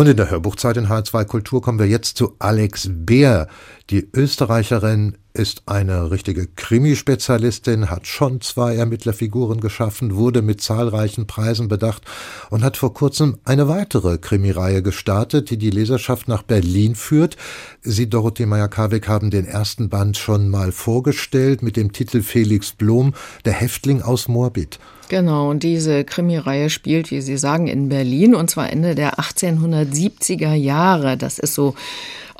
Und 0.00 0.06
in 0.06 0.16
der 0.16 0.30
Hörbuchzeit 0.30 0.78
in 0.78 0.86
H2 0.86 1.26
Kultur 1.26 1.60
kommen 1.60 1.78
wir 1.78 1.86
jetzt 1.86 2.16
zu 2.16 2.34
Alex 2.38 2.88
Beer. 2.90 3.48
Die 3.90 4.08
Österreicherin 4.14 5.18
ist 5.32 5.62
eine 5.66 6.10
richtige 6.10 6.46
Krimispezialistin, 6.46 7.90
hat 7.90 8.06
schon 8.06 8.40
zwei 8.40 8.74
Ermittlerfiguren 8.74 9.60
geschaffen, 9.60 10.16
wurde 10.16 10.42
mit 10.42 10.60
zahlreichen 10.60 11.26
Preisen 11.26 11.68
bedacht 11.68 12.02
und 12.50 12.64
hat 12.64 12.76
vor 12.76 12.94
kurzem 12.94 13.38
eine 13.44 13.68
weitere 13.68 14.18
Krimireihe 14.18 14.82
gestartet, 14.82 15.50
die 15.50 15.56
die 15.56 15.70
Leserschaft 15.70 16.28
nach 16.28 16.42
Berlin 16.42 16.94
führt. 16.94 17.36
Sie, 17.82 18.10
Dorothee 18.10 18.46
Meyer-Karweg, 18.46 19.08
haben 19.08 19.30
den 19.30 19.46
ersten 19.46 19.88
Band 19.88 20.16
schon 20.16 20.48
mal 20.48 20.72
vorgestellt 20.72 21.62
mit 21.62 21.76
dem 21.76 21.92
Titel 21.92 22.22
Felix 22.22 22.72
Blom, 22.72 23.14
der 23.44 23.52
Häftling 23.52 24.02
aus 24.02 24.28
Moabit. 24.28 24.78
Genau, 25.10 25.50
und 25.50 25.64
diese 25.64 26.04
Krimireihe 26.04 26.70
spielt, 26.70 27.10
wie 27.10 27.20
Sie 27.20 27.36
sagen, 27.36 27.66
in 27.66 27.88
Berlin 27.88 28.34
und 28.34 28.48
zwar 28.48 28.70
Ende 28.70 28.94
der 28.94 29.18
1870er 29.18 30.54
Jahre. 30.54 31.16
Das 31.16 31.40
ist 31.40 31.54
so 31.54 31.74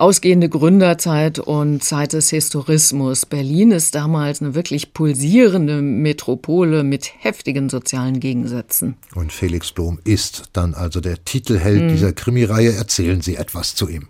ausgehende 0.00 0.48
Gründerzeit 0.48 1.38
und 1.38 1.84
Zeit 1.84 2.14
des 2.14 2.30
Historismus. 2.30 3.26
Berlin 3.26 3.70
ist 3.70 3.94
damals 3.94 4.40
eine 4.40 4.54
wirklich 4.54 4.94
pulsierende 4.94 5.82
Metropole 5.82 6.82
mit 6.84 7.12
heftigen 7.18 7.68
sozialen 7.68 8.18
Gegensätzen. 8.18 8.96
Und 9.14 9.32
Felix 9.32 9.72
Blom 9.72 9.98
ist 10.04 10.44
dann 10.54 10.74
also 10.74 11.00
der 11.00 11.24
Titelheld 11.24 11.82
mhm. 11.82 11.88
dieser 11.88 12.12
Krimireihe. 12.12 12.72
Erzählen 12.72 13.20
Sie 13.20 13.36
etwas 13.36 13.74
zu 13.74 13.88
ihm. 13.88 14.08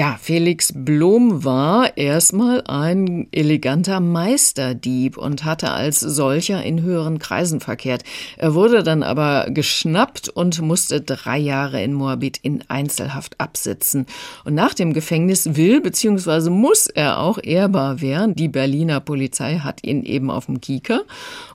Ja, 0.00 0.16
Felix 0.18 0.72
Blom 0.74 1.44
war 1.44 1.98
erstmal 1.98 2.62
ein 2.66 3.28
eleganter 3.32 4.00
Meisterdieb 4.00 5.18
und 5.18 5.44
hatte 5.44 5.72
als 5.72 6.00
solcher 6.00 6.62
in 6.62 6.80
höheren 6.80 7.18
Kreisen 7.18 7.60
verkehrt. 7.60 8.04
Er 8.38 8.54
wurde 8.54 8.82
dann 8.82 9.02
aber 9.02 9.48
geschnappt 9.50 10.30
und 10.30 10.62
musste 10.62 11.02
drei 11.02 11.36
Jahre 11.36 11.82
in 11.82 11.92
Moabit 11.92 12.38
in 12.38 12.64
Einzelhaft 12.68 13.38
absitzen. 13.38 14.06
Und 14.46 14.54
nach 14.54 14.72
dem 14.72 14.94
Gefängnis 14.94 15.56
will 15.56 15.82
bzw. 15.82 16.48
muss 16.48 16.86
er 16.86 17.20
auch 17.20 17.38
ehrbar 17.42 18.00
werden. 18.00 18.34
Die 18.34 18.48
Berliner 18.48 19.00
Polizei 19.00 19.56
hat 19.56 19.84
ihn 19.84 20.02
eben 20.04 20.30
auf 20.30 20.46
dem 20.46 20.62
Kieker. 20.62 21.02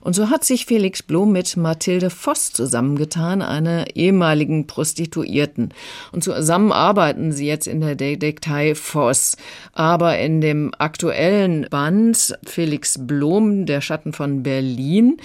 Und 0.02 0.14
so 0.14 0.30
hat 0.30 0.44
sich 0.44 0.66
Felix 0.66 1.02
Blom 1.02 1.32
mit 1.32 1.56
Mathilde 1.56 2.10
Voss 2.10 2.52
zusammengetan, 2.52 3.42
einer 3.42 3.96
ehemaligen 3.96 4.68
Prostituierten. 4.68 5.74
Und 6.12 6.22
zusammen 6.22 6.70
arbeiten 6.70 7.32
sie 7.32 7.48
jetzt 7.48 7.66
in 7.66 7.80
der 7.80 7.96
Day 7.96 8.16
Detektei 8.36 8.74
Voss. 8.74 9.36
Aber 9.72 10.18
in 10.18 10.40
dem 10.40 10.72
aktuellen 10.78 11.66
Band 11.70 12.38
Felix 12.44 12.98
Blom, 13.06 13.66
Der 13.66 13.80
Schatten 13.80 14.12
von 14.12 14.42
Berlin, 14.42 15.18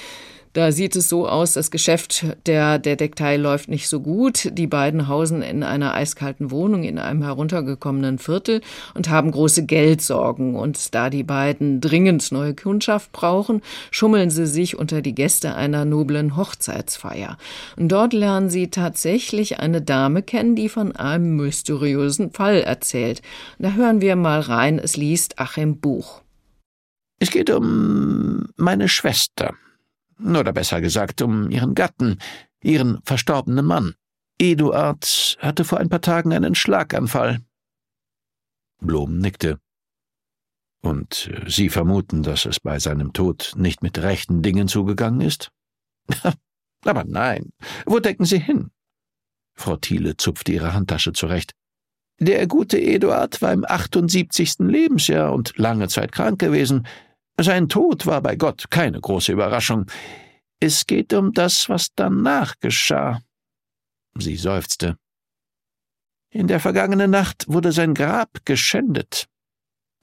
da 0.54 0.72
sieht 0.72 0.96
es 0.96 1.08
so 1.08 1.28
aus, 1.28 1.54
das 1.54 1.72
Geschäft 1.72 2.26
der 2.46 2.78
Detektei 2.78 3.38
läuft 3.38 3.70
nicht 3.70 3.88
so 3.88 4.02
gut. 4.02 4.50
Die 4.58 4.68
beiden 4.68 5.08
hausen 5.08 5.42
in 5.42 5.64
einer 5.64 5.94
eiskalten 5.94 6.52
Wohnung 6.52 6.84
in 6.84 7.00
einem 7.00 7.24
heruntergekommenen 7.24 8.20
Viertel 8.20 8.62
und 8.94 9.10
haben 9.10 9.32
große 9.32 9.66
Geldsorgen. 9.66 10.56
Und 10.56 10.94
da 10.94 11.10
die 11.10 11.24
beiden 11.24 11.80
dringend 11.80 12.32
neue 12.32 12.54
Kundschaft 12.54 13.12
brauchen, 13.14 13.62
schummeln 13.92 14.30
sie 14.30 14.46
sich 14.46 14.78
unter 14.78 15.02
die 15.02 15.16
Gäste 15.16 15.56
einer 15.56 15.86
noblen 15.86 16.36
Hochzeitsfeier. 16.36 17.38
Und 17.78 17.90
dort 17.90 18.12
lernen 18.12 18.50
sie 18.50 18.70
tatsächlich 18.70 19.60
eine 19.60 19.82
Dame 19.82 20.22
kennen, 20.22 20.56
die 20.56 20.68
von 20.68 20.96
einem 20.96 21.38
mysteriösen 21.38 22.32
Fall 22.32 22.62
erzählt. 22.62 23.22
Da 23.58 23.72
hören 23.74 24.02
wir 24.02 24.18
mal 24.18 24.42
rein, 24.42 24.80
es 24.80 24.98
liest 24.98 25.40
Achim 25.40 25.80
Buch. 25.80 26.22
Es 27.20 27.30
geht 27.30 27.52
um 27.52 28.48
meine 28.58 28.90
Schwester, 28.90 29.54
oder 30.24 30.54
besser 30.54 30.82
gesagt 30.82 31.22
um 31.22 31.50
ihren 31.50 31.76
Gatten, 31.76 32.20
ihren 32.64 33.02
verstorbenen 33.04 33.66
Mann. 33.66 33.96
Eduard 34.40 35.38
hatte 35.40 35.64
vor 35.64 35.80
ein 35.80 35.90
paar 35.90 36.02
Tagen 36.02 36.34
einen 36.34 36.56
Schlaganfall. 36.56 37.42
Blom 38.80 39.20
nickte. 39.20 39.60
Und 40.82 41.30
äh, 41.32 41.50
Sie 41.50 41.70
vermuten, 41.70 42.24
dass 42.24 42.46
es 42.46 42.60
bei 42.60 42.80
seinem 42.80 43.14
Tod 43.14 43.54
nicht 43.56 43.84
mit 43.84 44.00
rechten 44.00 44.42
Dingen 44.42 44.68
zugegangen 44.68 45.22
ist? 45.22 45.52
Aber 46.86 47.04
nein. 47.04 47.52
Wo 47.86 48.00
denken 48.00 48.26
Sie 48.26 48.40
hin? 48.40 48.72
Frau 49.54 49.78
Thiele 49.78 50.18
zupfte 50.18 50.52
ihre 50.52 50.74
Handtasche 50.74 51.14
zurecht. 51.14 51.54
Der 52.20 52.48
gute 52.48 52.80
Eduard 52.80 53.42
war 53.42 53.54
im 53.54 53.66
78. 53.66 54.60
Lebensjahr 54.60 55.34
und 55.34 55.58
lange 55.58 55.88
Zeit 55.88 56.12
krank 56.12 56.40
gewesen. 56.40 56.88
Sein 57.42 57.70
Tod 57.70 58.06
war 58.06 58.22
bei 58.22 58.36
Gott 58.36 58.70
keine 58.70 59.02
große 59.02 59.32
Überraschung. 59.32 59.88
Es 60.60 60.86
geht 60.86 61.12
um 61.14 61.34
das, 61.34 61.70
was 61.70 61.88
danach 61.96 62.60
geschah. 62.60 63.22
Sie 64.16 64.36
seufzte. 64.36 64.98
In 66.30 66.48
der 66.48 66.60
vergangenen 66.60 67.10
Nacht 67.10 67.46
wurde 67.48 67.72
sein 67.72 67.96
Grab 67.96 68.46
geschändet. 68.46 69.26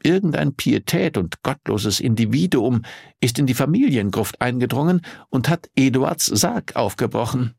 Irgendein 0.03 0.55
pietät 0.55 1.17
und 1.17 1.43
gottloses 1.43 2.01
Individuum 2.01 2.83
ist 3.21 3.39
in 3.39 3.47
die 3.47 3.55
Familiengruft 3.55 4.41
eingedrungen 4.41 5.03
und 5.29 5.49
hat 5.49 5.71
Eduards 5.77 6.27
Sarg 6.27 6.75
aufgebrochen. 6.75 7.55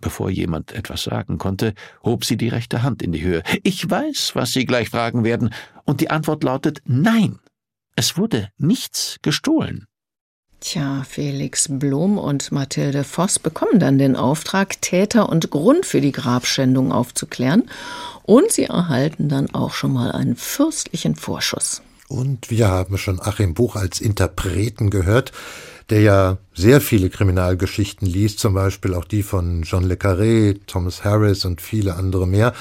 Bevor 0.00 0.30
jemand 0.30 0.72
etwas 0.72 1.04
sagen 1.04 1.38
konnte, 1.38 1.74
hob 2.02 2.24
sie 2.24 2.36
die 2.36 2.48
rechte 2.48 2.82
Hand 2.82 3.02
in 3.02 3.12
die 3.12 3.22
Höhe. 3.22 3.42
Ich 3.62 3.88
weiß, 3.88 4.34
was 4.34 4.52
Sie 4.52 4.64
gleich 4.64 4.88
fragen 4.88 5.24
werden, 5.24 5.52
und 5.84 6.00
die 6.00 6.10
Antwort 6.10 6.42
lautet 6.42 6.80
Nein. 6.84 7.38
Es 8.00 8.16
wurde 8.16 8.48
nichts 8.56 9.18
gestohlen. 9.20 9.86
Tja, 10.60 11.04
Felix 11.06 11.66
Blum 11.68 12.16
und 12.16 12.50
Mathilde 12.50 13.04
Voss 13.04 13.38
bekommen 13.38 13.78
dann 13.78 13.98
den 13.98 14.16
Auftrag, 14.16 14.80
Täter 14.80 15.28
und 15.28 15.50
Grund 15.50 15.84
für 15.84 16.00
die 16.00 16.10
Grabschändung 16.10 16.92
aufzuklären. 16.92 17.68
Und 18.22 18.50
sie 18.52 18.64
erhalten 18.64 19.28
dann 19.28 19.54
auch 19.54 19.74
schon 19.74 19.92
mal 19.92 20.12
einen 20.12 20.36
fürstlichen 20.36 21.14
Vorschuss. 21.14 21.82
Und 22.08 22.48
wir 22.48 22.68
haben 22.68 22.96
schon 22.96 23.20
Achim 23.20 23.52
Buch 23.52 23.76
als 23.76 24.00
Interpreten 24.00 24.88
gehört, 24.88 25.32
der 25.90 26.00
ja 26.00 26.38
sehr 26.54 26.80
viele 26.80 27.10
Kriminalgeschichten 27.10 28.06
liest, 28.06 28.38
zum 28.38 28.54
Beispiel 28.54 28.94
auch 28.94 29.04
die 29.04 29.22
von 29.22 29.62
John 29.62 29.84
Le 29.84 29.94
Carré, 29.94 30.58
Thomas 30.66 31.04
Harris 31.04 31.44
und 31.44 31.60
viele 31.60 31.94
andere 31.96 32.26
mehr, 32.26 32.52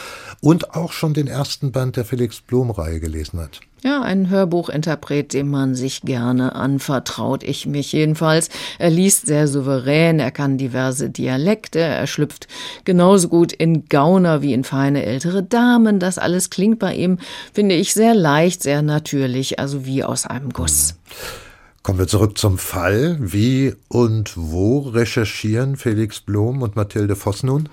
und 0.41 0.75
auch 0.75 0.91
schon 0.91 1.13
den 1.13 1.27
ersten 1.27 1.71
Band 1.71 1.95
der 1.95 2.05
Felix 2.05 2.41
Blum-Reihe 2.41 2.99
gelesen 2.99 3.39
hat. 3.39 3.61
Ja, 3.81 4.01
ein 4.01 4.29
Hörbuchinterpret, 4.29 5.31
dem 5.31 5.49
man 5.49 5.73
sich 5.73 6.01
gerne 6.01 6.53
anvertraut, 6.53 7.43
ich 7.43 7.65
mich 7.65 7.93
jedenfalls. 7.93 8.49
Er 8.77 8.89
liest 8.89 9.27
sehr 9.27 9.47
souverän, 9.47 10.19
er 10.19 10.31
kann 10.31 10.57
diverse 10.57 11.09
Dialekte, 11.09 11.79
er 11.79 12.05
schlüpft 12.05 12.47
genauso 12.83 13.29
gut 13.29 13.53
in 13.53 13.85
Gauner 13.85 14.41
wie 14.41 14.53
in 14.53 14.65
feine 14.65 15.05
ältere 15.05 15.43
Damen. 15.43 15.99
Das 15.99 16.17
alles 16.17 16.49
klingt 16.49 16.79
bei 16.79 16.93
ihm, 16.93 17.19
finde 17.53 17.75
ich, 17.75 17.93
sehr 17.93 18.15
leicht, 18.15 18.63
sehr 18.63 18.81
natürlich, 18.81 19.59
also 19.59 19.85
wie 19.85 20.03
aus 20.03 20.25
einem 20.25 20.51
Guss. 20.51 20.95
Mhm. 20.95 21.48
Kommen 21.89 21.97
wir 21.97 22.07
zurück 22.07 22.37
zum 22.37 22.59
Fall. 22.59 23.17
Wie 23.19 23.73
und 23.87 24.33
wo 24.35 24.77
recherchieren 24.77 25.75
Felix 25.75 26.19
Blom 26.19 26.61
und 26.61 26.75
Mathilde 26.75 27.15
Voss 27.15 27.41
nun? 27.41 27.67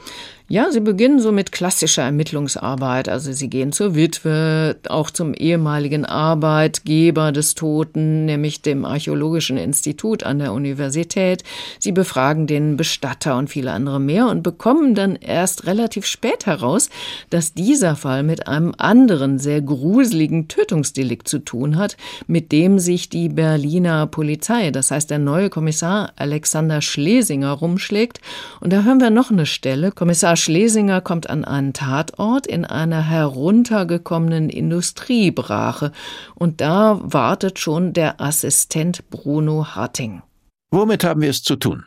Ja, 0.48 0.70
sie 0.70 0.78
beginnen 0.78 1.18
so 1.18 1.32
mit 1.32 1.50
klassischer 1.50 2.04
Ermittlungsarbeit. 2.04 3.08
Also 3.08 3.32
sie 3.32 3.50
gehen 3.50 3.72
zur 3.72 3.96
Witwe, 3.96 4.76
auch 4.88 5.10
zum 5.10 5.34
ehemaligen 5.34 6.04
Arbeitgeber 6.04 7.32
des 7.32 7.56
Toten, 7.56 8.26
nämlich 8.26 8.62
dem 8.62 8.84
Archäologischen 8.84 9.56
Institut 9.56 10.22
an 10.22 10.38
der 10.38 10.52
Universität. 10.52 11.42
Sie 11.80 11.90
befragen 11.90 12.46
den 12.46 12.76
Bestatter 12.76 13.36
und 13.36 13.50
viele 13.50 13.72
andere 13.72 13.98
mehr 13.98 14.28
und 14.28 14.44
bekommen 14.44 14.94
dann 14.94 15.16
erst 15.16 15.66
relativ 15.66 16.06
spät 16.06 16.46
heraus, 16.46 16.90
dass 17.28 17.52
dieser 17.52 17.96
Fall 17.96 18.22
mit 18.22 18.46
einem 18.46 18.72
anderen, 18.78 19.40
sehr 19.40 19.60
gruseligen 19.60 20.46
Tötungsdelikt 20.46 21.26
zu 21.26 21.40
tun 21.40 21.76
hat, 21.76 21.96
mit 22.28 22.52
dem 22.52 22.78
sich 22.78 23.08
die 23.08 23.30
Berliner 23.30 24.06
Polizei, 24.06 24.70
das 24.70 24.92
heißt 24.92 25.10
der 25.10 25.18
neue 25.18 25.50
Kommissar 25.50 26.12
Alexander 26.14 26.82
Schlesinger, 26.82 27.50
rumschlägt. 27.50 28.20
Und 28.60 28.72
da 28.72 28.84
hören 28.84 29.00
wir 29.00 29.10
noch 29.10 29.32
eine 29.32 29.46
Stelle. 29.46 29.90
Kommissar 29.90 30.35
Schlesinger 30.36 31.00
kommt 31.00 31.28
an 31.28 31.44
einen 31.44 31.72
Tatort 31.72 32.46
in 32.46 32.64
einer 32.64 33.02
heruntergekommenen 33.02 34.48
Industriebrache 34.48 35.92
und 36.34 36.60
da 36.60 37.00
wartet 37.02 37.58
schon 37.58 37.92
der 37.92 38.20
Assistent 38.20 39.10
Bruno 39.10 39.74
Harting. 39.74 40.22
Womit 40.70 41.04
haben 41.04 41.20
wir 41.20 41.30
es 41.30 41.42
zu 41.42 41.56
tun? 41.56 41.84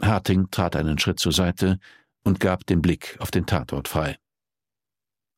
Harting 0.00 0.50
trat 0.50 0.76
einen 0.76 0.98
Schritt 0.98 1.20
zur 1.20 1.32
Seite 1.32 1.78
und 2.24 2.40
gab 2.40 2.66
den 2.66 2.82
Blick 2.82 3.16
auf 3.20 3.30
den 3.30 3.46
Tatort 3.46 3.88
frei. 3.88 4.18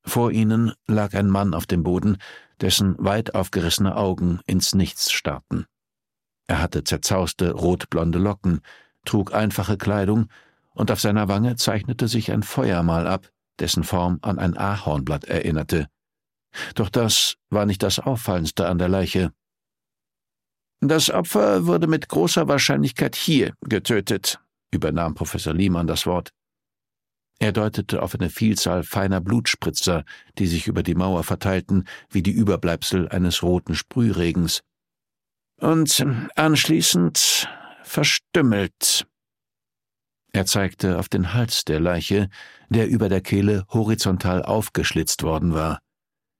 Vor 0.06 0.30
ihnen 0.30 0.72
lag 0.86 1.14
ein 1.14 1.30
Mann 1.30 1.54
auf 1.54 1.66
dem 1.66 1.82
Boden, 1.82 2.18
dessen 2.60 2.94
weit 2.98 3.34
aufgerissene 3.34 3.96
Augen 3.96 4.40
ins 4.46 4.74
Nichts 4.74 5.10
starrten. 5.12 5.66
Er 6.46 6.60
hatte 6.60 6.84
zerzauste 6.84 7.52
rotblonde 7.52 8.18
Locken, 8.18 8.60
trug 9.04 9.34
einfache 9.34 9.78
Kleidung 9.78 10.28
und 10.74 10.90
auf 10.90 11.00
seiner 11.00 11.28
Wange 11.28 11.56
zeichnete 11.56 12.08
sich 12.08 12.30
ein 12.30 12.42
Feuermal 12.42 13.06
ab, 13.06 13.30
dessen 13.58 13.84
Form 13.84 14.18
an 14.22 14.38
ein 14.38 14.56
Ahornblatt 14.56 15.24
erinnerte. 15.24 15.88
Doch 16.74 16.88
das 16.88 17.36
war 17.50 17.66
nicht 17.66 17.82
das 17.82 17.98
Auffallendste 17.98 18.68
an 18.68 18.78
der 18.78 18.88
Leiche. 18.88 19.32
Das 20.80 21.10
Opfer 21.10 21.66
wurde 21.66 21.86
mit 21.86 22.08
großer 22.08 22.46
Wahrscheinlichkeit 22.46 23.16
hier 23.16 23.54
getötet, 23.62 24.40
übernahm 24.70 25.14
Professor 25.14 25.54
Liemann 25.54 25.86
das 25.86 26.06
Wort. 26.06 26.30
Er 27.38 27.52
deutete 27.52 28.02
auf 28.02 28.14
eine 28.14 28.30
Vielzahl 28.30 28.84
feiner 28.84 29.20
Blutspritzer, 29.20 30.04
die 30.38 30.46
sich 30.46 30.66
über 30.66 30.82
die 30.82 30.94
Mauer 30.94 31.24
verteilten, 31.24 31.84
wie 32.10 32.22
die 32.22 32.30
Überbleibsel 32.30 33.08
eines 33.08 33.42
roten 33.42 33.74
Sprühregens. 33.74 34.60
Und 35.58 36.04
anschließend 36.36 37.48
verstümmelt. 37.82 39.06
Er 40.34 40.46
zeigte 40.46 40.98
auf 40.98 41.08
den 41.08 41.32
Hals 41.32 41.64
der 41.64 41.78
Leiche, 41.78 42.28
der 42.68 42.88
über 42.88 43.08
der 43.08 43.20
Kehle 43.20 43.64
horizontal 43.68 44.42
aufgeschlitzt 44.42 45.22
worden 45.22 45.54
war. 45.54 45.78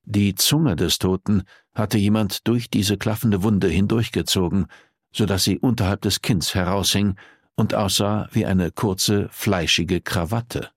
Die 0.03 0.35
Zunge 0.35 0.75
des 0.75 0.99
Toten 0.99 1.45
hatte 1.73 1.97
jemand 1.97 2.49
durch 2.49 2.69
diese 2.69 2.99
klaffende 2.99 3.45
Wunde 3.45 3.69
hindurchgezogen, 3.69 4.67
so 5.13 5.27
dass 5.27 5.45
sie 5.45 5.61
unterhalb 5.61 6.01
des 6.03 6.23
Kinns 6.23 6.57
heraushing 6.57 7.15
und 7.55 7.75
aussah 7.75 8.29
wie 8.33 8.45
eine 8.45 8.73
kurze, 8.73 9.29
fleischige 9.31 10.01
Krawatte. 10.01 10.71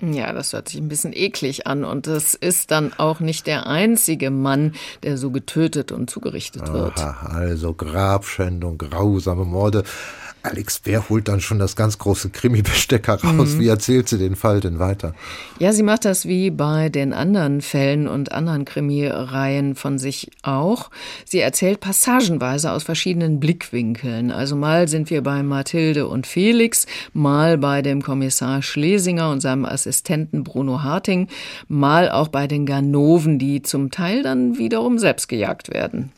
Ja, 0.00 0.32
das 0.32 0.52
hört 0.52 0.68
sich 0.68 0.80
ein 0.80 0.88
bisschen 0.88 1.12
eklig 1.12 1.66
an 1.66 1.84
und 1.84 2.06
es 2.08 2.34
ist 2.34 2.70
dann 2.72 2.92
auch 2.94 3.20
nicht 3.20 3.46
der 3.46 3.66
einzige 3.66 4.30
Mann, 4.30 4.72
der 5.02 5.16
so 5.16 5.30
getötet 5.30 5.92
und 5.92 6.10
zugerichtet 6.10 6.72
wird. 6.72 6.98
Aha, 6.98 7.28
also 7.28 7.74
Grabschändung, 7.74 8.76
grausame 8.76 9.44
Morde. 9.44 9.84
Alex 10.42 10.80
Bär 10.80 11.08
holt 11.08 11.28
dann 11.28 11.40
schon 11.40 11.58
das 11.58 11.74
ganz 11.74 11.96
große 11.96 12.28
Krimi-Besteck 12.28 13.06
heraus. 13.08 13.54
Mhm. 13.54 13.60
Wie 13.60 13.68
erzählt 13.68 14.10
sie 14.10 14.18
den 14.18 14.36
Fall 14.36 14.60
denn 14.60 14.78
weiter? 14.78 15.14
Ja, 15.58 15.72
sie 15.72 15.82
macht 15.82 16.04
das 16.04 16.26
wie 16.26 16.50
bei 16.50 16.90
den 16.90 17.14
anderen 17.14 17.62
Fällen 17.62 18.06
und 18.06 18.30
anderen 18.30 18.66
Krimireihen 18.66 19.74
von 19.74 19.98
sich 19.98 20.30
auch. 20.42 20.90
Sie 21.24 21.40
erzählt 21.40 21.80
passagenweise 21.80 22.72
aus 22.72 22.82
verschiedenen 22.82 23.40
Blickwinkeln. 23.40 24.30
Also 24.30 24.54
mal 24.54 24.86
sind 24.86 25.08
wir 25.08 25.22
bei 25.22 25.42
Mathilde 25.42 26.08
und 26.08 26.26
Felix, 26.26 26.84
mal 27.14 27.56
bei 27.56 27.80
dem 27.80 28.02
Kommissar 28.02 28.60
Schlesinger 28.60 29.30
und 29.30 29.40
seinem 29.40 29.64
Assistenten 29.64 29.83
Bruno 30.44 30.82
Harting, 30.82 31.28
mal 31.68 32.10
auch 32.10 32.28
bei 32.28 32.46
den 32.46 32.66
Ganoven, 32.66 33.38
die 33.38 33.62
zum 33.62 33.90
Teil 33.90 34.22
dann 34.22 34.58
wiederum 34.58 34.98
selbst 34.98 35.28
gejagt 35.28 35.72
werden. 35.72 36.12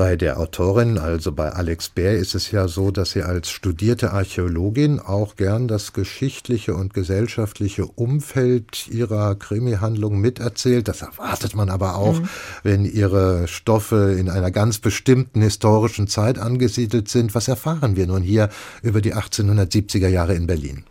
Bei 0.00 0.16
der 0.16 0.40
Autorin, 0.40 0.96
also 0.96 1.30
bei 1.30 1.52
Alex 1.52 1.90
Bär, 1.90 2.14
ist 2.16 2.34
es 2.34 2.50
ja 2.52 2.68
so, 2.68 2.90
dass 2.90 3.10
sie 3.10 3.22
als 3.22 3.50
studierte 3.50 4.12
Archäologin 4.12 4.98
auch 4.98 5.36
gern 5.36 5.68
das 5.68 5.92
geschichtliche 5.92 6.74
und 6.74 6.94
gesellschaftliche 6.94 7.84
Umfeld 7.84 8.88
ihrer 8.88 9.34
Krimi-Handlung 9.34 10.18
miterzählt. 10.18 10.88
Das 10.88 11.02
erwartet 11.02 11.54
man 11.54 11.68
aber 11.68 11.96
auch, 11.96 12.18
mhm. 12.18 12.28
wenn 12.62 12.86
ihre 12.86 13.46
Stoffe 13.46 14.16
in 14.18 14.30
einer 14.30 14.50
ganz 14.50 14.78
bestimmten 14.78 15.42
historischen 15.42 16.08
Zeit 16.08 16.38
angesiedelt 16.38 17.10
sind. 17.10 17.34
Was 17.34 17.48
erfahren 17.48 17.94
wir 17.94 18.06
nun 18.06 18.22
hier 18.22 18.48
über 18.82 19.02
die 19.02 19.14
1870er 19.14 20.08
Jahre 20.08 20.32
in 20.32 20.46
Berlin? 20.46 20.84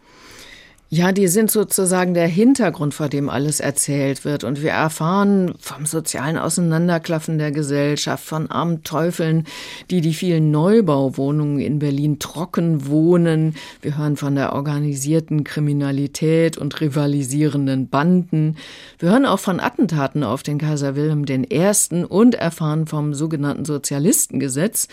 Ja, 0.92 1.12
die 1.12 1.28
sind 1.28 1.52
sozusagen 1.52 2.16
der 2.16 2.28
Hintergrund, 2.28 2.96
vor 2.96 3.10
dem 3.10 3.30
alles 3.30 3.60
erzählt 3.60 4.26
wird. 4.26 4.44
Und 4.44 4.64
wir 4.64 4.72
erfahren 4.72 5.54
vom 5.60 5.86
sozialen 5.86 6.36
Auseinanderklaffen 6.36 7.38
der 7.38 7.52
Gesellschaft, 7.52 8.26
von 8.26 8.50
armen 8.50 8.84
Teufeln, 8.84 9.46
die 9.92 10.02
die 10.02 10.16
vielen 10.16 10.50
Neubauwohnungen 10.50 11.60
in 11.60 11.78
Berlin 11.78 12.18
trocken 12.18 12.88
wohnen. 12.88 13.54
Wir 13.84 14.00
hören 14.00 14.18
von 14.18 14.34
der 14.34 14.54
organisierten 14.54 15.44
Kriminalität 15.44 16.58
und 16.58 16.82
rivalisierenden 16.82 17.88
Banden. 17.88 18.58
Wir 18.98 19.12
hören 19.12 19.28
auch 19.28 19.40
von 19.40 19.60
Attentaten 19.60 20.24
auf 20.24 20.42
den 20.42 20.58
Kaiser 20.58 20.96
Wilhelm 20.96 21.24
I. 21.30 22.04
und 22.10 22.34
erfahren 22.34 22.88
vom 22.88 23.14
sogenannten 23.14 23.64
Sozialistengesetz, 23.64 24.88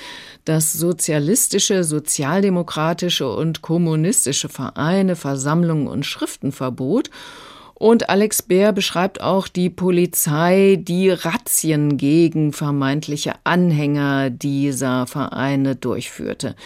das 0.45 0.75
sozialistische, 0.75 1.85
sozialdemokratische 1.85 3.35
und 3.35 3.63
kommunistische 3.63 4.51
Vereine, 4.51 5.17
Versammlungen 5.17 5.86
und 5.87 6.07
Schriftenverbot. 6.07 7.11
Und 7.79 8.09
Alex 8.09 8.41
Bär 8.41 8.73
beschreibt 8.73 9.21
auch 9.21 9.49
die 9.49 9.69
Polizei, 9.69 10.79
die 10.81 11.11
Razzien 11.11 11.99
gegen 11.99 12.55
vermeintliche 12.55 13.35
Anhänger 13.45 14.31
dieser 14.31 15.07
Vereine 15.07 15.77
durchführte. 15.77 16.57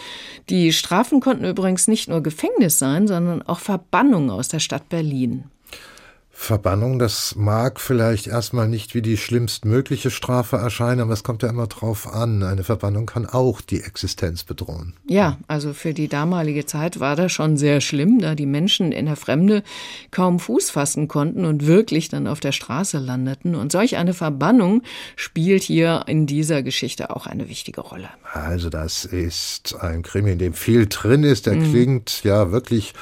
Die 0.49 0.71
Strafen 0.71 1.19
konnten 1.19 1.43
übrigens 1.43 1.89
nicht 1.89 2.07
nur 2.07 2.23
Gefängnis 2.23 2.79
sein, 2.79 3.07
sondern 3.07 3.41
auch 3.41 3.59
Verbannung 3.59 4.31
aus 4.31 4.47
der 4.47 4.59
Stadt 4.59 4.87
Berlin. 4.87 5.43
Verbannung, 6.41 6.97
das 6.97 7.35
mag 7.35 7.79
vielleicht 7.79 8.25
erstmal 8.25 8.67
nicht 8.67 8.95
wie 8.95 9.03
die 9.03 9.17
schlimmstmögliche 9.17 10.09
Strafe 10.09 10.55
erscheinen, 10.55 10.99
aber 10.99 11.13
es 11.13 11.23
kommt 11.23 11.43
ja 11.43 11.49
immer 11.49 11.67
drauf 11.67 12.11
an. 12.11 12.41
Eine 12.41 12.63
Verbannung 12.63 13.05
kann 13.05 13.27
auch 13.27 13.61
die 13.61 13.81
Existenz 13.81 14.43
bedrohen. 14.43 14.95
Ja, 15.07 15.37
also 15.47 15.71
für 15.73 15.93
die 15.93 16.07
damalige 16.07 16.65
Zeit 16.65 16.99
war 16.99 17.15
das 17.15 17.31
schon 17.31 17.57
sehr 17.57 17.79
schlimm, 17.79 18.19
da 18.19 18.33
die 18.33 18.47
Menschen 18.47 18.91
in 18.91 19.05
der 19.05 19.17
Fremde 19.17 19.61
kaum 20.09 20.39
Fuß 20.39 20.71
fassen 20.71 21.07
konnten 21.07 21.45
und 21.45 21.67
wirklich 21.67 22.09
dann 22.09 22.25
auf 22.25 22.39
der 22.39 22.53
Straße 22.53 22.97
landeten. 22.97 23.53
Und 23.53 23.71
solch 23.71 23.97
eine 23.97 24.15
Verbannung 24.15 24.81
spielt 25.15 25.61
hier 25.61 26.05
in 26.07 26.25
dieser 26.25 26.63
Geschichte 26.63 27.15
auch 27.15 27.27
eine 27.27 27.49
wichtige 27.49 27.81
Rolle. 27.81 28.09
Also 28.33 28.71
das 28.71 29.05
ist 29.05 29.75
ein 29.79 30.01
Krimi, 30.01 30.31
in 30.31 30.39
dem 30.39 30.53
viel 30.53 30.87
drin 30.87 31.23
ist. 31.23 31.45
Der 31.45 31.53
mhm. 31.53 31.71
klingt 31.71 32.23
ja 32.23 32.51
wirklich 32.51 32.95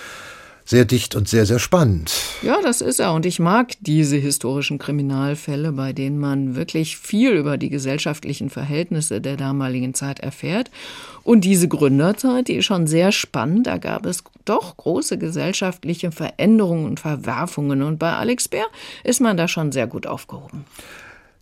sehr 0.69 0.85
dicht 0.85 1.15
und 1.15 1.27
sehr, 1.27 1.47
sehr 1.47 1.57
spannend. 1.57 2.13
Ja, 2.43 2.61
das 2.61 2.81
ist 2.81 2.99
er. 2.99 3.13
Und 3.13 3.25
ich 3.25 3.39
mag 3.39 3.71
diese 3.79 4.17
historischen 4.17 4.77
Kriminalfälle, 4.77 5.71
bei 5.71 5.93
denen 5.93 6.19
man 6.19 6.55
wirklich 6.55 6.97
viel 6.97 7.31
über 7.31 7.57
die 7.57 7.71
gesellschaftlichen 7.71 8.51
Verhältnisse 8.51 9.19
der 9.19 9.35
damaligen 9.35 9.95
Zeit 9.95 10.19
erfährt. 10.19 10.69
Und 11.23 11.43
diese 11.43 11.67
Gründerzeit, 11.67 12.49
die 12.49 12.57
ist 12.57 12.65
schon 12.65 12.85
sehr 12.85 13.11
spannend. 13.11 13.65
Da 13.65 13.79
gab 13.79 14.05
es 14.05 14.23
doch 14.45 14.77
große 14.77 15.17
gesellschaftliche 15.17 16.11
Veränderungen 16.11 16.85
und 16.85 16.99
Verwerfungen. 16.99 17.81
Und 17.81 17.97
bei 17.97 18.13
Alex 18.13 18.47
Bär 18.47 18.65
ist 19.03 19.21
man 19.21 19.37
da 19.37 19.47
schon 19.47 19.71
sehr 19.71 19.87
gut 19.87 20.05
aufgehoben. 20.05 20.65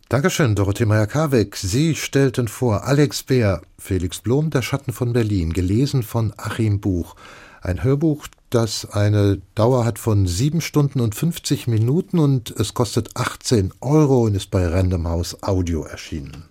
Dankeschön, 0.08 0.54
Dorothee 0.54 0.86
Meyer-Karweck. 0.86 1.54
Sie 1.54 1.94
stellten 1.96 2.48
vor 2.48 2.84
Alex 2.84 3.24
Bär, 3.24 3.60
Felix 3.78 4.20
Blom, 4.20 4.48
Der 4.48 4.62
Schatten 4.62 4.94
von 4.94 5.12
Berlin, 5.12 5.52
gelesen 5.52 6.02
von 6.02 6.32
Achim 6.38 6.80
Buch. 6.80 7.14
Ein 7.60 7.84
Hörbuch, 7.84 8.26
das 8.50 8.90
eine 8.90 9.40
Dauer 9.54 9.84
hat 9.84 9.98
von 9.98 10.26
sieben 10.26 10.60
Stunden 10.60 11.00
und 11.00 11.14
50 11.14 11.66
Minuten 11.66 12.18
und 12.18 12.50
es 12.50 12.74
kostet 12.74 13.16
18 13.16 13.72
Euro 13.80 14.22
und 14.22 14.34
ist 14.34 14.50
bei 14.50 14.66
Random 14.66 15.06
House 15.06 15.42
Audio 15.42 15.84
erschienen. 15.84 16.44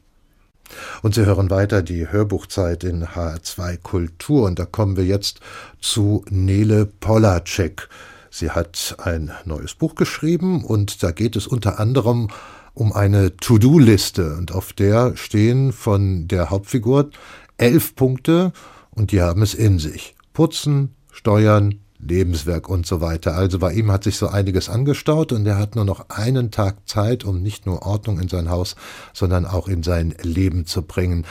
Und 1.02 1.16
Sie 1.16 1.26
hören 1.26 1.50
weiter 1.50 1.82
die 1.82 2.12
Hörbuchzeit 2.12 2.84
in 2.84 3.06
HR2 3.06 3.78
Kultur 3.78 4.46
und 4.46 4.60
da 4.60 4.66
kommen 4.66 4.98
wir 4.98 5.06
jetzt 5.06 5.40
zu 5.80 6.24
Nele 6.30 6.86
Polacek. 6.86 7.90
Sie 8.30 8.52
hat 8.52 8.98
ein 9.00 9.32
neues 9.46 9.74
Buch 9.74 9.96
geschrieben 9.96 10.64
und 10.64 11.02
da 11.02 11.12
geht 11.12 11.36
es 11.36 11.48
unter 11.48 11.80
anderem 11.80 12.28
um 12.74 12.94
eine 12.94 13.36
To-Do-Liste 13.38 14.36
und 14.36 14.52
auf 14.52 14.74
der 14.74 15.16
stehen 15.18 15.72
von 15.72 16.28
der 16.28 16.52
Hauptfigur 16.52 17.10
elf 17.58 17.96
Punkte 17.96 18.52
und 18.92 19.12
die 19.12 19.22
haben 19.22 19.42
es 19.42 19.56
in 19.56 19.80
sich. 19.80 20.16
Putzen, 20.34 20.94
Steuern, 21.12 21.80
Lebenswerk 22.00 22.70
und 22.70 22.86
so 22.86 23.02
weiter. 23.02 23.36
Also 23.36 23.60
bei 23.60 23.74
ihm 23.74 23.92
hat 23.92 24.04
sich 24.04 24.18
so 24.18 24.28
einiges 24.28 24.70
angestaut 24.70 25.32
und 25.32 25.46
er 25.46 25.58
hat 25.58 25.76
nur 25.76 25.86
noch 25.86 26.10
einen 26.10 26.52
Tag 26.52 26.88
Zeit, 26.88 27.24
um 27.24 27.42
nicht 27.42 27.66
nur 27.66 27.84
Ordnung 27.84 28.20
in 28.20 28.28
sein 28.28 28.50
Haus, 28.50 28.76
sondern 29.14 29.46
auch 29.46 29.68
in 29.68 29.84
sein 29.84 30.16
Leben 30.22 30.66
zu 30.66 30.84
bringen. 30.84 31.26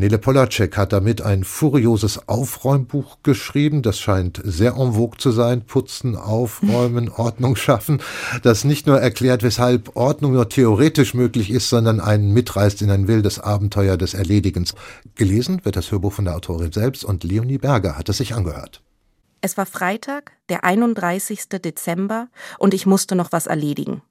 Nele 0.00 0.18
Polacek 0.18 0.76
hat 0.76 0.92
damit 0.92 1.22
ein 1.22 1.42
furioses 1.42 2.28
Aufräumbuch 2.28 3.18
geschrieben. 3.24 3.82
Das 3.82 3.98
scheint 3.98 4.40
sehr 4.44 4.76
en 4.76 4.92
vogue 4.92 5.18
zu 5.18 5.32
sein. 5.32 5.62
Putzen, 5.62 6.14
aufräumen, 6.14 7.08
Ordnung 7.16 7.56
schaffen. 7.56 8.00
Das 8.44 8.62
nicht 8.62 8.86
nur 8.86 9.00
erklärt, 9.00 9.42
weshalb 9.42 9.96
Ordnung 9.96 10.34
nur 10.34 10.48
theoretisch 10.48 11.14
möglich 11.14 11.50
ist, 11.50 11.68
sondern 11.68 11.98
einen 11.98 12.32
mitreißt 12.32 12.80
in 12.80 12.92
ein 12.92 13.08
wildes 13.08 13.40
Abenteuer 13.40 13.96
des 13.96 14.14
Erledigens. 14.14 14.76
Gelesen 15.16 15.64
wird 15.64 15.74
das 15.74 15.90
Hörbuch 15.90 16.12
von 16.12 16.26
der 16.26 16.36
Autorin 16.36 16.70
selbst 16.70 17.04
und 17.04 17.24
Leonie 17.24 17.58
Berger 17.58 17.98
hat 17.98 18.08
es 18.08 18.18
sich 18.18 18.36
angehört. 18.36 18.82
Es 19.40 19.56
war 19.56 19.66
Freitag, 19.66 20.32
der 20.48 20.64
31. 20.64 21.48
Dezember, 21.48 22.28
und 22.58 22.74
ich 22.74 22.86
musste 22.86 23.14
noch 23.14 23.30
was 23.30 23.46
erledigen. 23.46 24.02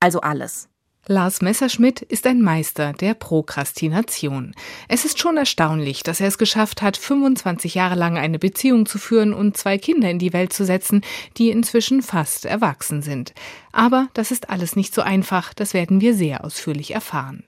Also 0.00 0.20
alles. 0.20 0.68
Lars 1.08 1.40
Messerschmidt 1.40 2.02
ist 2.02 2.26
ein 2.26 2.42
Meister 2.42 2.92
der 2.92 3.14
Prokrastination. 3.14 4.56
Es 4.88 5.04
ist 5.04 5.20
schon 5.20 5.36
erstaunlich, 5.36 6.02
dass 6.02 6.20
er 6.20 6.26
es 6.26 6.36
geschafft 6.36 6.82
hat, 6.82 6.96
25 6.96 7.76
Jahre 7.76 7.94
lang 7.94 8.18
eine 8.18 8.40
Beziehung 8.40 8.86
zu 8.86 8.98
führen 8.98 9.32
und 9.32 9.56
zwei 9.56 9.78
Kinder 9.78 10.10
in 10.10 10.18
die 10.18 10.32
Welt 10.32 10.52
zu 10.52 10.64
setzen, 10.64 11.02
die 11.36 11.50
inzwischen 11.50 12.02
fast 12.02 12.44
erwachsen 12.44 13.02
sind. 13.02 13.34
Aber 13.76 14.08
das 14.14 14.30
ist 14.30 14.48
alles 14.48 14.74
nicht 14.74 14.94
so 14.94 15.02
einfach, 15.02 15.52
das 15.52 15.74
werden 15.74 16.00
wir 16.00 16.14
sehr 16.14 16.46
ausführlich 16.46 16.94
erfahren. 16.94 17.44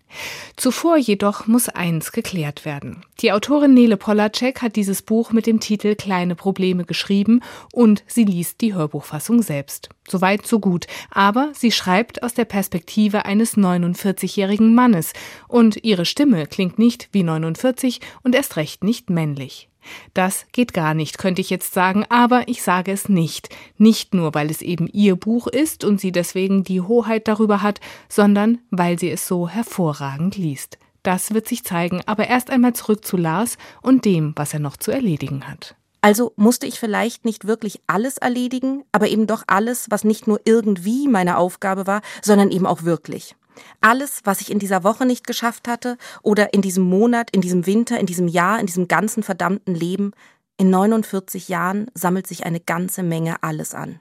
Zuvor 0.56 0.98
jedoch 0.98 1.46
muss 1.46 1.70
eins 1.70 2.12
geklärt 2.12 2.66
werden. 2.66 3.02
Die 3.20 3.32
Autorin 3.32 3.72
Nele 3.72 3.96
Polacek 3.96 4.60
hat 4.60 4.76
dieses 4.76 5.00
Buch 5.00 5.32
mit 5.32 5.46
dem 5.46 5.58
Titel 5.58 5.94
Kleine 5.94 6.34
Probleme 6.34 6.84
geschrieben 6.84 7.40
und 7.72 8.04
sie 8.06 8.24
liest 8.24 8.60
die 8.60 8.74
Hörbuchfassung 8.74 9.40
selbst. 9.40 9.88
Soweit, 10.06 10.46
so 10.46 10.60
gut. 10.60 10.86
Aber 11.10 11.48
sie 11.54 11.72
schreibt 11.72 12.22
aus 12.22 12.34
der 12.34 12.44
Perspektive 12.44 13.24
eines 13.24 13.56
49-jährigen 13.56 14.74
Mannes 14.74 15.14
und 15.48 15.82
ihre 15.82 16.04
Stimme 16.04 16.46
klingt 16.46 16.78
nicht 16.78 17.08
wie 17.12 17.22
49 17.22 18.02
und 18.22 18.34
erst 18.34 18.56
recht 18.56 18.84
nicht 18.84 19.08
männlich. 19.08 19.70
Das 20.14 20.46
geht 20.52 20.72
gar 20.72 20.94
nicht, 20.94 21.18
könnte 21.18 21.40
ich 21.40 21.50
jetzt 21.50 21.74
sagen, 21.74 22.04
aber 22.08 22.48
ich 22.48 22.62
sage 22.62 22.92
es 22.92 23.08
nicht. 23.08 23.48
Nicht 23.76 24.14
nur, 24.14 24.34
weil 24.34 24.50
es 24.50 24.62
eben 24.62 24.88
ihr 24.92 25.16
Buch 25.16 25.46
ist 25.46 25.84
und 25.84 26.00
sie 26.00 26.12
deswegen 26.12 26.64
die 26.64 26.80
Hoheit 26.80 27.28
darüber 27.28 27.62
hat, 27.62 27.80
sondern 28.08 28.58
weil 28.70 28.98
sie 28.98 29.10
es 29.10 29.26
so 29.26 29.48
hervorragend 29.48 30.36
liest. 30.36 30.78
Das 31.02 31.32
wird 31.32 31.48
sich 31.48 31.64
zeigen, 31.64 32.02
aber 32.06 32.28
erst 32.28 32.50
einmal 32.50 32.74
zurück 32.74 33.04
zu 33.04 33.16
Lars 33.16 33.56
und 33.82 34.04
dem, 34.04 34.32
was 34.36 34.52
er 34.52 34.60
noch 34.60 34.76
zu 34.76 34.90
erledigen 34.90 35.48
hat. 35.48 35.76
Also 36.00 36.32
musste 36.36 36.66
ich 36.66 36.78
vielleicht 36.78 37.24
nicht 37.24 37.46
wirklich 37.46 37.80
alles 37.86 38.18
erledigen, 38.18 38.84
aber 38.92 39.08
eben 39.08 39.26
doch 39.26 39.44
alles, 39.46 39.86
was 39.90 40.04
nicht 40.04 40.26
nur 40.26 40.40
irgendwie 40.44 41.08
meine 41.08 41.38
Aufgabe 41.38 41.86
war, 41.86 42.02
sondern 42.22 42.50
eben 42.50 42.66
auch 42.66 42.82
wirklich. 42.82 43.34
Alles, 43.80 44.20
was 44.24 44.40
ich 44.40 44.50
in 44.50 44.58
dieser 44.58 44.84
Woche 44.84 45.06
nicht 45.06 45.26
geschafft 45.26 45.68
hatte 45.68 45.96
oder 46.22 46.52
in 46.54 46.62
diesem 46.62 46.84
Monat, 46.84 47.30
in 47.30 47.40
diesem 47.40 47.66
Winter, 47.66 47.98
in 47.98 48.06
diesem 48.06 48.28
Jahr, 48.28 48.60
in 48.60 48.66
diesem 48.66 48.88
ganzen 48.88 49.22
verdammten 49.22 49.74
Leben, 49.74 50.12
in 50.56 50.70
49 50.70 51.48
Jahren 51.48 51.90
sammelt 51.94 52.26
sich 52.26 52.44
eine 52.44 52.60
ganze 52.60 53.02
Menge 53.02 53.42
alles 53.42 53.74
an. 53.74 54.00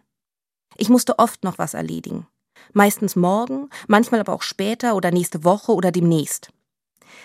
Ich 0.76 0.90
musste 0.90 1.20
oft 1.20 1.44
noch 1.44 1.58
was 1.58 1.74
erledigen. 1.74 2.28
Meistens 2.74 3.16
morgen, 3.16 3.70
manchmal 3.88 4.20
aber 4.20 4.34
auch 4.34 4.42
später 4.42 4.96
oder 4.96 5.12
nächste 5.12 5.44
Woche 5.44 5.74
oder 5.74 5.92
demnächst. 5.92 6.50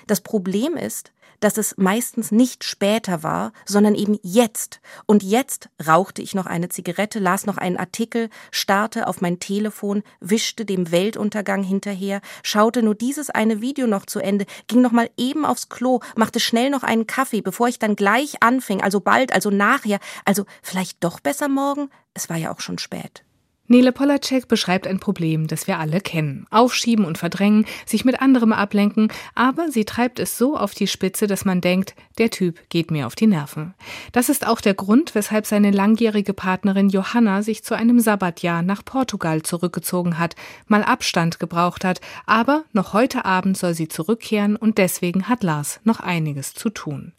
Das 0.07 0.21
Problem 0.21 0.77
ist, 0.77 1.13
dass 1.43 1.59
es 1.59 1.77
meistens 1.77 2.31
nicht 2.31 2.65
später 2.65 3.23
war, 3.23 3.53
sondern 3.67 3.95
eben 3.95 4.19
jetzt. 4.23 4.81
Und 5.07 5.23
jetzt 5.23 5.69
rauchte 5.85 6.23
ich 6.23 6.35
noch 6.35 6.47
eine 6.47 6.69
Zigarette, 6.69 7.19
las 7.19 7.47
noch 7.47 7.59
einen 7.59 7.77
Artikel, 7.77 8.31
starrte 8.51 9.09
auf 9.09 9.21
mein 9.21 9.41
Telefon, 9.41 10.03
wischte 10.21 10.65
dem 10.65 10.91
Weltuntergang 10.93 11.63
hinterher, 11.65 12.21
schaute 12.43 12.83
nur 12.83 12.95
dieses 12.95 13.29
eine 13.29 13.61
Video 13.61 13.87
noch 13.87 14.07
zu 14.07 14.21
Ende, 14.21 14.47
ging 14.69 14.81
noch 14.81 14.93
mal 14.93 15.11
eben 15.17 15.45
aufs 15.45 15.69
Klo, 15.69 16.01
machte 16.17 16.39
schnell 16.41 16.71
noch 16.71 16.85
einen 16.85 17.07
Kaffee, 17.07 17.43
bevor 17.43 17.69
ich 17.69 17.79
dann 17.79 17.97
gleich 17.97 18.43
anfing, 18.43 18.81
also 18.81 19.01
bald, 19.01 19.33
also 19.33 19.51
nachher, 19.51 19.99
also 20.25 20.45
vielleicht 20.63 21.03
doch 21.03 21.19
besser 21.21 21.49
morgen? 21.49 21.91
Es 22.15 22.29
war 22.29 22.37
ja 22.37 22.53
auch 22.53 22.61
schon 22.61 22.79
spät. 22.79 23.25
Nele 23.69 23.93
Polacek 23.93 24.49
beschreibt 24.49 24.87
ein 24.87 24.99
Problem, 24.99 25.47
das 25.47 25.67
wir 25.67 25.79
alle 25.79 26.01
kennen. 26.01 26.47
Aufschieben 26.51 27.05
und 27.05 27.17
verdrängen, 27.17 27.65
sich 27.87 28.05
mit 28.05 28.21
anderem 28.21 28.53
ablenken, 28.53 29.09
aber 29.35 29.71
sie 29.71 29.85
treibt 29.85 30.19
es 30.19 30.37
so 30.37 30.57
auf 30.57 30.75
die 30.75 30.89
Spitze, 30.89 31.27
dass 31.27 31.45
man 31.45 31.61
denkt, 31.61 31.95
der 32.19 32.31
Typ 32.31 32.69
geht 32.71 32.91
mir 32.91 33.07
auf 33.07 33.15
die 33.15 33.29
Nerven. 33.29 33.75
Das 34.11 34.29
ist 34.29 34.47
auch 34.47 34.61
der 34.61 34.75
Grund, 34.75 35.15
weshalb 35.15 35.47
seine 35.47 35.71
langjährige 35.71 36.35
Partnerin 36.35 36.89
Johanna 36.89 37.43
sich 37.43 37.63
zu 37.63 37.75
einem 37.75 38.01
Sabbatjahr 38.01 38.63
nach 38.63 38.85
Portugal 38.85 39.43
zurückgezogen 39.43 40.19
hat, 40.19 40.35
mal 40.67 40.83
Abstand 40.83 41.39
gebraucht 41.39 41.85
hat, 41.85 42.01
aber 42.27 42.65
noch 42.73 42.93
heute 42.93 43.25
Abend 43.25 43.57
soll 43.57 43.75
sie 43.75 43.89
zurückkehren 43.89 44.57
und 44.57 44.77
deswegen 44.79 45.29
hat 45.29 45.45
Lars 45.45 45.81
noch 45.85 46.01
einiges 46.01 46.53
zu 46.53 46.69
tun. 46.69 47.13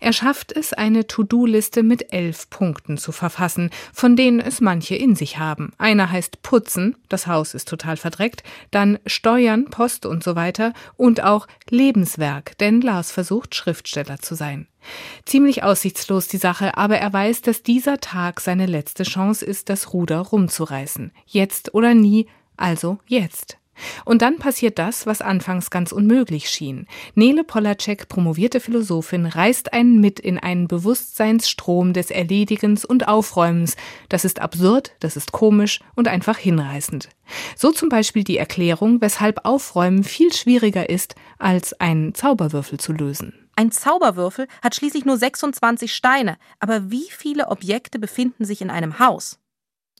Er 0.00 0.12
schafft 0.12 0.52
es, 0.52 0.72
eine 0.72 1.06
To-Do-Liste 1.06 1.82
mit 1.82 2.12
elf 2.12 2.50
Punkten 2.50 2.98
zu 2.98 3.12
verfassen, 3.12 3.70
von 3.92 4.16
denen 4.16 4.40
es 4.40 4.60
manche 4.60 4.94
in 4.94 5.16
sich 5.16 5.38
haben. 5.38 5.72
Einer 5.78 6.10
heißt 6.10 6.42
Putzen, 6.42 6.96
das 7.08 7.26
Haus 7.26 7.54
ist 7.54 7.68
total 7.68 7.96
verdreckt, 7.96 8.42
dann 8.70 8.98
Steuern, 9.06 9.66
Post 9.66 10.06
und 10.06 10.22
so 10.22 10.36
weiter 10.36 10.72
und 10.96 11.22
auch 11.22 11.46
Lebenswerk, 11.68 12.56
denn 12.58 12.80
Lars 12.80 13.12
versucht, 13.12 13.54
Schriftsteller 13.54 14.18
zu 14.18 14.34
sein. 14.34 14.66
Ziemlich 15.24 15.62
aussichtslos 15.62 16.28
die 16.28 16.36
Sache, 16.36 16.76
aber 16.76 16.98
er 16.98 17.12
weiß, 17.12 17.42
dass 17.42 17.62
dieser 17.62 17.98
Tag 17.98 18.40
seine 18.40 18.66
letzte 18.66 19.04
Chance 19.04 19.44
ist, 19.44 19.68
das 19.68 19.92
Ruder 19.92 20.18
rumzureißen. 20.18 21.12
Jetzt 21.26 21.74
oder 21.74 21.94
nie, 21.94 22.26
also 22.56 22.98
jetzt. 23.06 23.58
Und 24.04 24.22
dann 24.22 24.38
passiert 24.38 24.78
das, 24.78 25.06
was 25.06 25.20
anfangs 25.20 25.70
ganz 25.70 25.92
unmöglich 25.92 26.48
schien. 26.48 26.86
Nele 27.14 27.44
Polacek, 27.44 28.08
promovierte 28.08 28.60
Philosophin, 28.60 29.26
reißt 29.26 29.72
einen 29.72 30.00
mit 30.00 30.20
in 30.20 30.38
einen 30.38 30.68
Bewusstseinsstrom 30.68 31.92
des 31.92 32.10
Erledigens 32.10 32.84
und 32.84 33.08
Aufräumens. 33.08 33.76
Das 34.08 34.24
ist 34.24 34.40
absurd, 34.40 34.92
das 35.00 35.16
ist 35.16 35.32
komisch 35.32 35.80
und 35.94 36.08
einfach 36.08 36.38
hinreißend. 36.38 37.08
So 37.56 37.72
zum 37.72 37.88
Beispiel 37.88 38.24
die 38.24 38.38
Erklärung, 38.38 39.00
weshalb 39.00 39.44
Aufräumen 39.44 40.04
viel 40.04 40.32
schwieriger 40.32 40.88
ist, 40.88 41.14
als 41.38 41.78
einen 41.80 42.14
Zauberwürfel 42.14 42.78
zu 42.78 42.92
lösen. 42.92 43.32
Ein 43.56 43.70
Zauberwürfel 43.70 44.48
hat 44.62 44.74
schließlich 44.74 45.04
nur 45.04 45.16
26 45.16 45.94
Steine, 45.94 46.38
aber 46.58 46.90
wie 46.90 47.06
viele 47.10 47.48
Objekte 47.48 47.98
befinden 47.98 48.44
sich 48.44 48.60
in 48.60 48.70
einem 48.70 48.98
Haus? 48.98 49.38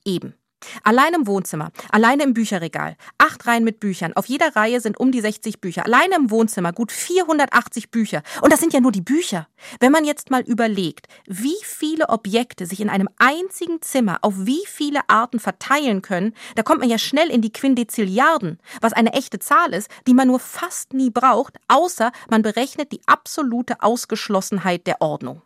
Eben. 0.05 0.35
Allein 0.83 1.15
im 1.15 1.27
Wohnzimmer, 1.27 1.71
alleine 1.91 2.25
im 2.25 2.35
Bücherregal, 2.35 2.97
acht 3.19 3.47
Reihen 3.47 3.65
mit 3.65 3.81
Büchern, 3.81 4.13
auf 4.15 4.27
jeder 4.27 4.55
Reihe 4.57 4.81
sind 4.81 4.99
um 4.99 5.13
die 5.13 5.21
60 5.21 5.61
Bücher, 5.61 5.85
alleine 5.85 6.17
im 6.17 6.31
Wohnzimmer 6.31 6.73
gut 6.73 6.93
480 6.93 7.91
Bücher. 7.91 8.23
Und 8.41 8.53
das 8.53 8.61
sind 8.61 8.73
ja 8.73 8.81
nur 8.81 8.93
die 8.93 9.01
Bücher. 9.01 9.49
Wenn 9.81 9.93
man 9.93 10.05
jetzt 10.05 10.31
mal 10.31 10.43
überlegt, 10.43 11.07
wie 11.27 11.57
viele 11.63 12.09
Objekte 12.09 12.67
sich 12.67 12.81
in 12.81 12.91
einem 12.91 13.09
einzigen 13.19 13.81
Zimmer 13.83 14.19
auf 14.23 14.35
wie 14.39 14.63
viele 14.67 15.01
Arten 15.09 15.41
verteilen 15.41 16.03
können, 16.03 16.35
da 16.55 16.63
kommt 16.63 16.81
man 16.81 16.91
ja 16.91 16.99
schnell 16.99 17.31
in 17.31 17.43
die 17.43 17.53
Quindezilliarden, 17.53 18.59
was 18.81 18.93
eine 18.93 19.13
echte 19.13 19.39
Zahl 19.39 19.73
ist, 19.73 19.91
die 20.07 20.15
man 20.15 20.29
nur 20.29 20.41
fast 20.41 20.93
nie 20.93 21.11
braucht, 21.11 21.59
außer 21.69 22.13
man 22.31 22.43
berechnet 22.43 22.93
die 22.93 23.01
absolute 23.07 23.83
Ausgeschlossenheit 23.83 24.87
der 24.87 25.01
Ordnung. 25.01 25.43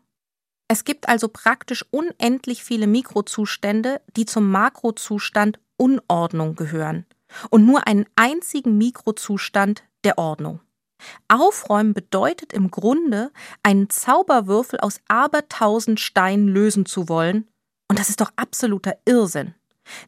Es 0.68 0.84
gibt 0.84 1.08
also 1.08 1.28
praktisch 1.28 1.84
unendlich 1.90 2.62
viele 2.62 2.86
Mikrozustände, 2.86 4.02
die 4.16 4.26
zum 4.26 4.50
Makrozustand 4.50 5.58
Unordnung 5.78 6.54
gehören 6.56 7.06
und 7.50 7.64
nur 7.64 7.86
einen 7.86 8.06
einzigen 8.16 8.76
Mikrozustand 8.76 9.82
der 10.04 10.18
Ordnung. 10.18 10.60
Aufräumen 11.28 11.94
bedeutet 11.94 12.52
im 12.52 12.70
Grunde, 12.70 13.30
einen 13.62 13.88
Zauberwürfel 13.88 14.80
aus 14.80 15.00
abertausend 15.08 16.00
Steinen 16.00 16.48
lösen 16.48 16.86
zu 16.86 17.08
wollen, 17.08 17.48
und 17.88 17.98
das 17.98 18.10
ist 18.10 18.20
doch 18.20 18.32
absoluter 18.36 18.98
Irrsinn. 19.06 19.54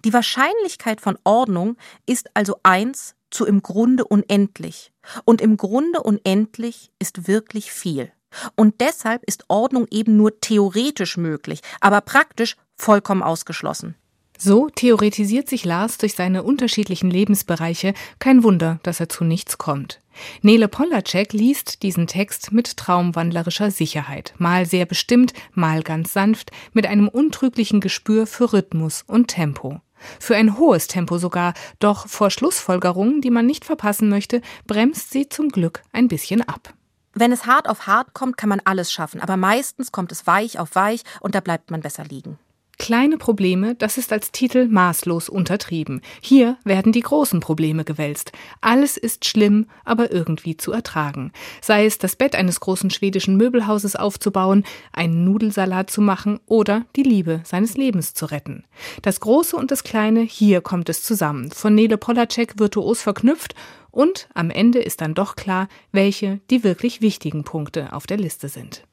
Die 0.05 0.13
Wahrscheinlichkeit 0.13 1.01
von 1.01 1.19
Ordnung 1.25 1.77
ist 2.07 2.29
also 2.35 2.57
eins 2.65 3.15
zu 3.31 3.47
im 3.47 3.63
Grunde 3.63 4.05
unendlich, 4.05 4.93
und 5.25 5.41
im 5.41 5.57
Grunde 5.57 6.03
unendlich 6.03 6.91
ist 6.99 7.29
wirklich 7.29 7.73
viel. 7.73 8.13
Und 8.57 8.81
deshalb 8.81 9.23
ist 9.25 9.45
Ordnung 9.49 9.87
eben 9.91 10.17
nur 10.17 10.41
theoretisch 10.41 11.17
möglich, 11.17 11.61
aber 11.81 12.01
praktisch 12.01 12.57
vollkommen 12.77 13.23
ausgeschlossen. 13.23 13.97
So 14.43 14.71
theoretisiert 14.71 15.51
sich 15.51 15.67
Lars 15.67 15.99
durch 15.99 16.15
seine 16.15 16.43
unterschiedlichen 16.43 17.11
Lebensbereiche. 17.11 17.93
Kein 18.21 18.43
Wunder, 18.43 18.81
dass 18.83 18.99
er 18.99 19.11
zu 19.11 19.23
nichts 19.23 19.59
kommt. 19.59 20.01
Nele 20.41 20.67
Polacek 20.67 21.35
liest 21.35 21.83
diesen 21.83 22.07
Text 22.07 22.51
mit 22.51 22.79
traumwandlerischer 22.79 23.71
Sicherheit, 23.71 24.33
mal 24.39 24.65
sehr 24.65 24.87
bestimmt, 24.87 25.35
mal 25.53 25.83
ganz 25.83 26.15
sanft, 26.15 26.53
mit 26.73 26.87
einem 26.87 27.09
untrüglichen 27.09 27.81
Gespür 27.81 28.27
für 28.27 28.55
Rhythmus 28.55 29.05
und 29.07 29.29
Tempo. 29.29 29.83
Für 30.19 30.37
ein 30.37 30.57
hohes 30.57 30.87
Tempo 30.87 31.19
sogar, 31.19 31.53
doch 31.79 32.09
vor 32.09 32.31
Schlussfolgerungen, 32.31 33.21
die 33.21 33.31
man 33.31 33.45
nicht 33.45 33.67
verpassen 33.67 34.09
möchte, 34.09 34.41
bremst 34.67 35.11
sie 35.11 35.29
zum 35.29 35.51
Glück 35.51 35.83
ein 35.93 36.09
bisschen 36.09 36.41
ab. 36.41 36.73
Wenn 37.13 37.33
es 37.33 37.47
hart 37.47 37.69
auf 37.69 37.87
hart 37.87 38.15
kommt, 38.15 38.37
kann 38.37 38.49
man 38.49 38.61
alles 38.65 38.93
schaffen, 38.93 39.21
aber 39.21 39.37
meistens 39.37 39.91
kommt 39.91 40.13
es 40.13 40.27
weich 40.27 40.59
auf 40.59 40.75
weich 40.75 41.03
und 41.21 41.35
da 41.35 41.41
bleibt 41.41 41.71
man 41.71 41.81
besser 41.81 42.05
liegen. 42.05 42.39
Kleine 42.81 43.19
Probleme, 43.19 43.75
das 43.75 43.99
ist 43.99 44.11
als 44.11 44.33
Titel 44.33 44.67
maßlos 44.67 45.29
untertrieben. 45.29 46.01
Hier 46.23 46.57
werden 46.65 46.93
die 46.93 47.03
großen 47.03 47.41
Probleme 47.41 47.85
gewälzt. 47.85 48.33
Alles 48.63 48.97
ist 48.97 49.27
schlimm, 49.27 49.67
aber 49.85 50.13
irgendwie 50.13 50.57
zu 50.57 50.73
ertragen. 50.73 51.33
Sei 51.61 51.85
es 51.85 51.99
das 51.99 52.17
Bett 52.17 52.35
eines 52.35 52.59
großen 52.59 52.89
schwedischen 52.89 53.37
Möbelhauses 53.37 53.97
aufzubauen, 53.97 54.65
einen 54.95 55.25
Nudelsalat 55.25 55.91
zu 55.91 56.01
machen 56.01 56.41
oder 56.47 56.87
die 56.97 57.03
Liebe 57.03 57.43
seines 57.45 57.77
Lebens 57.77 58.15
zu 58.15 58.25
retten. 58.25 58.65
Das 59.03 59.21
Große 59.21 59.57
und 59.57 59.71
das 59.71 59.85
Kleine, 59.85 60.21
hier 60.21 60.63
kommt 60.63 60.89
es 60.89 61.03
zusammen. 61.03 61.51
Von 61.51 61.75
Nele 61.75 61.99
Polacek 61.99 62.59
virtuos 62.59 63.03
verknüpft 63.03 63.55
und 63.91 64.29
am 64.35 64.51
Ende 64.51 64.81
ist 64.81 65.01
dann 65.01 65.15
doch 65.15 65.37
klar, 65.37 65.69
welche 65.93 66.41
die 66.51 66.65
wirklich 66.65 67.01
wichtigen 67.01 67.45
Punkte 67.45 67.93
auf 67.93 68.07
der 68.07 68.17
Liste 68.17 68.49
sind. 68.49 68.85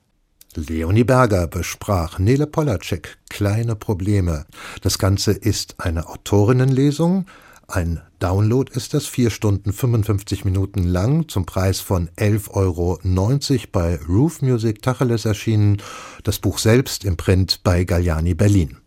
Leonie 0.56 1.04
Berger 1.04 1.48
besprach 1.48 2.18
Nele 2.18 2.48
Polacek 2.48 3.18
Kleine 3.30 3.76
Probleme. 3.76 4.46
Das 4.82 4.98
Ganze 4.98 5.32
ist 5.32 5.76
eine 5.78 6.10
Autorinnenlesung. 6.10 7.28
Ein 7.68 8.02
Download 8.20 8.72
ist 8.74 8.94
es, 8.94 9.06
vier 9.08 9.30
Stunden 9.30 9.74
55 9.74 10.46
Minuten 10.46 10.84
lang, 10.84 11.28
zum 11.28 11.46
Preis 11.46 11.80
von 11.82 12.10
11,90 12.18 12.54
Euro 12.56 13.00
bei 13.72 14.00
Roof 14.08 14.42
Music 14.42 14.82
Tacheles 14.82 15.26
erschienen. 15.26 15.82
Das 16.24 16.40
Buch 16.40 16.58
selbst 16.58 17.06
im 17.06 17.18
Print 17.18 17.60
bei 17.64 17.84
Galliani 17.84 18.34
Berlin. 18.34 18.78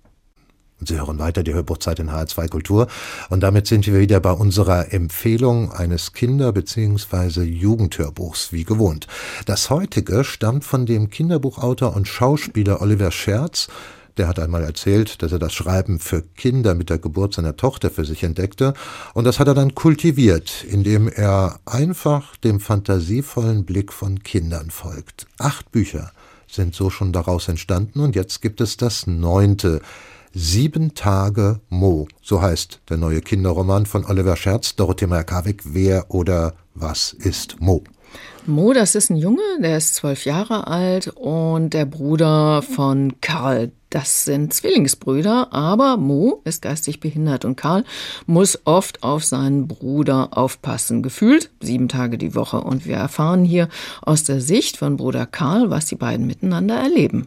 Sie 0.83 0.97
hören 0.97 1.19
weiter 1.19 1.43
die 1.43 1.53
Hörbuchzeit 1.53 1.99
in 1.99 2.11
HR2 2.11 2.49
Kultur. 2.49 2.87
Und 3.29 3.41
damit 3.41 3.67
sind 3.67 3.87
wir 3.87 3.99
wieder 3.99 4.19
bei 4.21 4.33
unserer 4.33 4.93
Empfehlung 4.93 5.71
eines 5.73 6.13
Kinder- 6.13 6.53
bzw. 6.53 7.43
Jugendhörbuchs, 7.43 8.53
wie 8.53 8.65
gewohnt. 8.65 9.07
Das 9.45 9.69
heutige 9.69 10.25
stammt 10.25 10.65
von 10.65 10.87
dem 10.87 11.11
Kinderbuchautor 11.11 11.95
und 11.95 12.09
Schauspieler 12.09 12.81
Oliver 12.81 13.11
Scherz. 13.11 13.69
Der 14.17 14.27
hat 14.27 14.39
einmal 14.39 14.65
erzählt, 14.65 15.23
dass 15.23 15.33
er 15.33 15.39
das 15.39 15.53
Schreiben 15.53 15.99
für 15.99 16.23
Kinder 16.23 16.75
mit 16.75 16.91
der 16.91 16.99
Geburt 16.99 17.35
seiner 17.35 17.57
Tochter 17.57 17.91
für 17.91 18.05
sich 18.05 18.23
entdeckte. 18.23 18.75
Und 19.15 19.25
das 19.25 19.39
hat 19.39 19.49
er 19.49 19.55
dann 19.55 19.75
kultiviert, 19.75 20.65
indem 20.65 21.09
er 21.09 21.61
einfach 21.67 22.37
dem 22.37 22.59
fantasievollen 22.59 23.65
Blick 23.65 23.93
von 23.93 24.23
Kindern 24.23 24.71
folgt. 24.71 25.27
Acht 25.39 25.71
Bücher 25.73 26.13
sind 26.51 26.75
so 26.75 26.91
schon 26.91 27.13
daraus 27.13 27.49
entstanden 27.49 28.01
und 28.01 28.17
jetzt 28.17 28.43
gibt 28.43 28.61
es 28.61 28.77
das 28.77 29.07
neunte. 29.07 29.81
Sieben 30.33 30.95
Tage 30.95 31.59
Mo, 31.71 32.07
so 32.23 32.41
heißt 32.41 32.83
der 32.89 32.99
neue 32.99 33.21
Kinderroman 33.21 33.85
von 33.85 34.05
Oliver 34.05 34.37
Scherz, 34.37 34.77
Dorothee 34.77 35.09
Merkavik, 35.09 35.63
Wer 35.65 36.07
oder 36.09 36.55
was 36.73 37.13
ist 37.13 37.61
Mo? 37.61 37.83
Mo, 38.47 38.73
das 38.73 38.95
ist 38.95 39.11
ein 39.11 39.17
Junge, 39.17 39.43
der 39.61 39.77
ist 39.77 39.97
zwölf 39.97 40.25
Jahre 40.25 40.69
alt 40.69 41.09
und 41.09 41.71
der 41.71 41.85
Bruder 41.85 42.63
von 42.63 43.21
Karl. 43.21 43.73
Das 43.91 44.25
sind 44.25 44.55
Zwillingsbrüder, 44.55 45.53
aber 45.53 45.97
Mo 45.97 46.43
ist 46.45 46.63
geistig 46.63 47.01
behindert 47.01 47.45
und 47.45 47.57
Karl 47.57 47.85
muss 48.27 48.61
oft 48.67 49.03
auf 49.03 49.25
seinen 49.25 49.67
Bruder 49.67 50.39
aufpassen. 50.39 51.03
Gefühlt 51.03 51.51
sieben 51.61 51.89
Tage 51.89 52.19
die 52.19 52.37
Woche. 52.37 52.61
Und 52.61 52.87
wir 52.87 52.97
erfahren 52.97 53.45
hier 53.45 53.69
aus 54.01 54.23
der 54.23 54.41
Sicht 54.41 54.77
von 54.77 54.97
Bruder 54.97 55.27
Karl, 55.27 55.71
was 55.71 55.87
die 55.87 55.97
beiden 55.97 56.29
miteinander 56.29 56.77
erleben. 56.77 57.27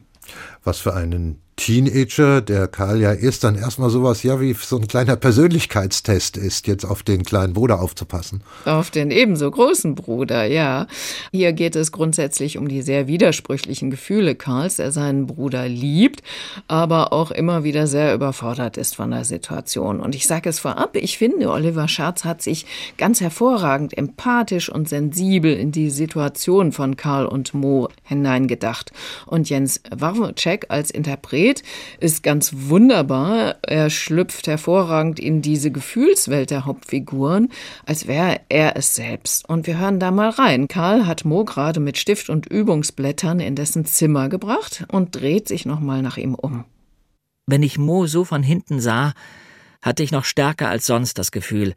Was 0.64 0.80
für 0.80 0.94
einen 0.94 1.44
Teenager, 1.56 2.42
der 2.42 2.68
Karl 2.68 3.00
ja 3.00 3.12
ist, 3.12 3.44
dann 3.44 3.56
erstmal 3.56 3.90
sowas, 3.90 4.24
ja, 4.24 4.42
wie 4.42 4.54
so 4.54 4.78
ein 4.78 4.88
kleiner 4.88 5.16
Persönlichkeitstest 5.16 6.36
ist, 6.36 6.68
jetzt 6.68 6.84
auf 6.84 7.04
den 7.04 7.24
kleinen 7.24 7.54
Bruder 7.54 7.80
aufzupassen. 7.80 8.42
Auf 8.66 8.90
den 8.90 9.12
ebenso 9.12 9.50
großen 9.52 9.94
Bruder, 9.94 10.46
ja. 10.46 10.88
Hier 11.32 11.54
geht 11.54 11.76
es 11.76 11.92
grundsätzlich 11.92 12.58
um 12.58 12.68
die 12.68 12.82
sehr 12.82 13.08
widersprüchlichen 13.08 13.92
Gefühle 13.92 14.36
Karls, 14.36 14.78
der 14.78 14.92
seinen 14.92 15.28
Bruder 15.28 15.68
liebt, 15.68 16.24
aber 16.68 17.14
auch 17.14 17.30
immer 17.30 17.64
wieder 17.64 17.86
sehr 17.86 18.16
überfordert 18.16 18.78
ist 18.78 18.96
von 18.96 19.12
der 19.12 19.24
Situation. 19.24 20.00
Und 20.00 20.16
ich 20.16 20.26
sage 20.26 20.50
es 20.50 20.60
vorab, 20.60 20.96
ich 20.96 21.20
finde, 21.20 21.52
Oliver 21.52 21.88
Schatz 21.88 22.26
hat 22.26 22.42
sich 22.42 22.66
ganz 22.98 23.22
hervorragend 23.22 23.96
empathisch 23.96 24.70
und 24.70 24.90
sensibel 24.90 25.54
in 25.54 25.72
die 25.72 25.92
Situation 25.92 26.72
von 26.72 26.98
Karl 26.98 27.28
und 27.28 27.54
Mo 27.54 27.90
hineingedacht. 28.04 28.92
Und 29.28 29.50
Jens 29.50 29.82
Warwczek 30.54 30.66
als 30.70 30.92
Interpret 30.92 31.64
ist 32.00 32.24
ganz 32.24 32.52
wunderbar. 32.54 33.58
Er 33.64 33.90
schlüpft 33.90 34.48
hervorragend 34.48 35.20
in 35.20 35.42
diese 35.42 35.72
Gefühlswelt 35.72 36.52
der 36.52 36.66
Hauptfiguren, 36.66 37.50
als 37.86 38.08
wäre 38.08 38.42
er 38.50 38.76
es 38.78 38.96
selbst. 38.96 39.48
Und 39.50 39.68
wir 39.68 39.80
hören 39.80 40.00
da 40.00 40.12
mal 40.12 40.30
rein. 40.30 40.68
Karl 40.68 41.06
hat 41.06 41.26
Mo 41.26 41.46
gerade 41.46 41.80
mit 41.80 41.98
Stift 41.98 42.30
und 42.30 42.46
Übungsblättern 42.46 43.40
in 43.40 43.56
dessen 43.56 43.86
Zimmer 43.86 44.30
gebracht 44.30 44.86
und 44.90 45.16
dreht 45.16 45.48
sich 45.48 45.66
nochmal 45.66 46.02
nach 46.02 46.18
ihm 46.18 46.36
um. 46.36 46.66
Wenn 47.46 47.64
ich 47.64 47.78
Mo 47.78 48.08
so 48.08 48.24
von 48.24 48.44
hinten 48.44 48.80
sah, 48.80 49.14
hatte 49.82 50.04
ich 50.04 50.12
noch 50.12 50.24
stärker 50.24 50.70
als 50.70 50.86
sonst 50.86 51.18
das 51.18 51.32
Gefühl, 51.32 51.74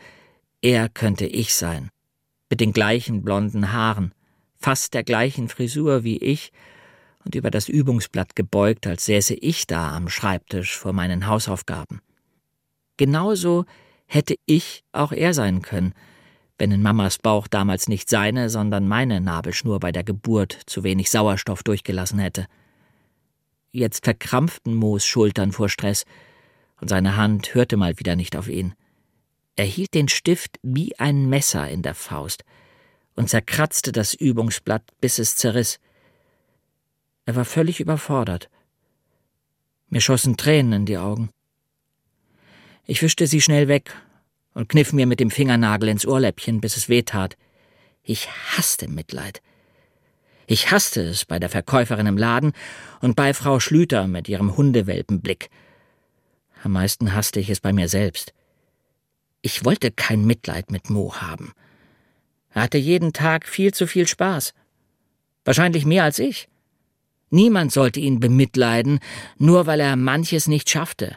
er 0.63 0.89
könnte 0.89 1.27
ich 1.27 1.55
sein. 1.55 1.91
Mit 2.49 2.61
den 2.61 2.73
gleichen 2.73 3.23
blonden 3.23 3.73
Haaren, 3.73 4.13
fast 4.57 4.95
der 4.95 5.03
gleichen 5.03 5.49
Frisur 5.49 6.05
wie 6.05 6.19
ich 6.19 6.53
und 7.27 7.35
über 7.35 7.51
das 7.51 7.69
Übungsblatt 7.69 8.37
gebeugt, 8.37 8.87
als 8.87 9.05
säße 9.05 9.35
ich 9.35 9.67
da 9.67 9.95
am 9.95 10.09
Schreibtisch 10.09 10.79
vor 10.79 10.93
meinen 10.93 11.27
Hausaufgaben. 11.27 12.01
Genauso 12.97 13.65
hätte 14.07 14.37
ich 14.47 14.85
auch 14.93 15.11
er 15.11 15.35
sein 15.35 15.61
können, 15.61 15.93
wenn 16.57 16.71
in 16.71 16.83
Mamas 16.83 17.19
Bauch 17.19 17.49
damals 17.49 17.89
nicht 17.89 18.09
seine, 18.09 18.49
sondern 18.49 18.87
meine 18.87 19.21
Nabelschnur 19.21 19.81
bei 19.81 19.91
der 19.91 20.05
Geburt 20.05 20.57
zu 20.67 20.85
wenig 20.85 21.11
Sauerstoff 21.11 21.65
durchgelassen 21.65 22.21
hätte. 22.21 22.47
Jetzt 23.73 24.05
verkrampften 24.05 24.75
Moos 24.75 25.05
Schultern 25.05 25.51
vor 25.51 25.69
Stress, 25.69 26.05
und 26.81 26.89
seine 26.89 27.17
Hand 27.17 27.55
hörte 27.55 27.77
mal 27.77 27.99
wieder 27.99 28.17
nicht 28.17 28.37
auf 28.37 28.49
ihn. 28.49 28.75
Er 29.57 29.65
hielt 29.65 29.95
den 29.95 30.09
Stift 30.09 30.59
wie 30.63 30.97
ein 30.99 31.29
Messer 31.29 31.69
in 31.69 31.83
der 31.83 31.95
Faust 31.95 32.45
und 33.15 33.31
zerkratzte 33.31 33.93
das 33.93 34.15
Übungsblatt, 34.15 34.83
bis 35.01 35.19
es 35.19 35.35
zerriss. 35.37 35.81
Er 37.27 37.37
war 37.37 37.45
völlig 37.45 37.81
überfordert. 37.81 38.49
Mir 39.89 40.01
schossen 40.01 40.37
Tränen 40.37 40.73
in 40.73 40.87
die 40.87 40.97
Augen. 40.97 41.31
Ich 42.87 43.03
wischte 43.03 43.27
sie 43.27 43.41
schnell 43.41 43.69
weg 43.69 43.93
und 44.55 44.69
kniff 44.69 44.93
mir 44.93 45.07
mit 45.07 45.21
dem 45.21 45.31
Fingernagel 45.31 45.89
ins 45.89 46.07
Ohrläppchen, 46.07 46.61
bis 46.61 46.77
es 46.77 46.89
weh 46.89 47.03
tat. 47.03 47.37
Ich 48.03 48.29
hasste 48.57 48.89
Mitleid. 48.89 49.43
Ich 50.47 50.71
hasste 50.71 51.03
es 51.03 51.25
bei 51.25 51.41
der 51.41 51.49
Verkäuferin 51.49 52.07
im 52.07 52.17
Laden 52.17 52.53
und 53.01 53.17
bei 53.17 53.35
Frau 53.35 53.59
Schlüter 53.59 54.07
mit 54.07 54.29
ihrem 54.29 54.57
Hundewelpenblick. 54.57 55.51
Am 56.63 56.73
meisten 56.73 57.13
hasste 57.13 57.41
ich 57.41 57.51
es 57.51 57.61
bei 57.61 57.73
mir 57.73 57.89
selbst. 57.89 58.33
Ich 59.43 59.65
wollte 59.65 59.91
kein 59.91 60.25
Mitleid 60.25 60.71
mit 60.71 60.91
Mo 60.91 61.17
haben. 61.17 61.53
Er 62.51 62.63
hatte 62.63 62.79
jeden 62.79 63.13
Tag 63.13 63.49
viel 63.49 63.75
zu 63.75 63.89
viel 63.89 64.07
Spaß. 64.07 64.55
Wahrscheinlich 65.45 65.85
mehr 65.85 66.05
als 66.05 66.21
ich. 66.21 66.49
Niemand 67.31 67.73
sollte 67.73 68.01
ihn 68.01 68.21
bemitleiden, 68.21 69.01
nur 69.39 69.67
weil 69.67 69.81
er 69.81 69.97
manches 69.97 70.47
nicht 70.47 70.71
schaffte. 70.71 71.17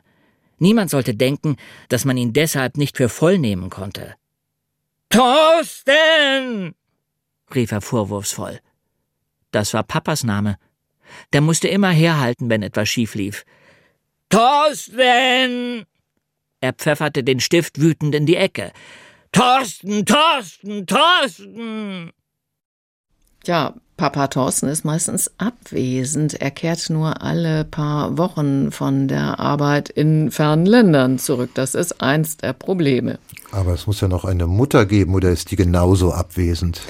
Niemand 0.58 0.90
sollte 0.90 1.16
denken, 1.16 1.56
dass 1.88 2.06
man 2.06 2.18
ihn 2.18 2.34
deshalb 2.34 2.78
nicht 2.78 2.98
für 2.98 3.10
voll 3.10 3.38
nehmen 3.38 3.70
konnte. 3.70 4.16
Thorsten! 5.10 6.76
rief 7.54 7.72
er 7.72 7.82
vorwurfsvoll. 7.82 8.60
Das 9.52 9.74
war 9.74 9.84
Papas 9.84 10.24
Name. 10.24 10.58
Der 11.34 11.42
musste 11.42 11.68
immer 11.68 11.90
herhalten, 11.90 12.50
wenn 12.50 12.62
etwas 12.62 12.90
schief 12.90 13.16
lief. 13.16 13.46
Thorsten! 14.30 15.86
Er 16.62 16.74
pfefferte 16.74 17.24
den 17.24 17.40
Stift 17.40 17.80
wütend 17.82 18.14
in 18.14 18.26
die 18.26 18.36
Ecke. 18.36 18.72
Thorsten, 19.32 20.06
Thorsten, 20.06 20.86
Thorsten! 20.86 22.12
Ja, 23.50 23.74
Papa 23.98 24.28
Thorsten 24.28 24.68
ist 24.68 24.86
meistens 24.86 25.32
abwesend. 25.40 26.40
Er 26.40 26.52
kehrt 26.52 26.88
nur 26.92 27.24
alle 27.24 27.66
paar 27.66 28.16
Wochen 28.16 28.72
von 28.72 29.08
der 29.08 29.40
Arbeit 29.40 29.90
in 29.90 30.30
fernen 30.30 30.68
Ländern 30.68 31.18
zurück. 31.18 31.50
Das 31.56 31.74
ist 31.74 32.00
eins 32.00 32.38
der 32.38 32.54
Probleme. 32.54 33.18
Aber 33.52 33.74
es 33.74 33.88
muss 33.88 34.02
ja 34.02 34.08
noch 34.08 34.24
eine 34.24 34.46
Mutter 34.46 34.86
geben, 34.86 35.16
oder 35.16 35.32
ist 35.32 35.50
die 35.50 35.56
genauso 35.56 36.14
abwesend? 36.14 36.82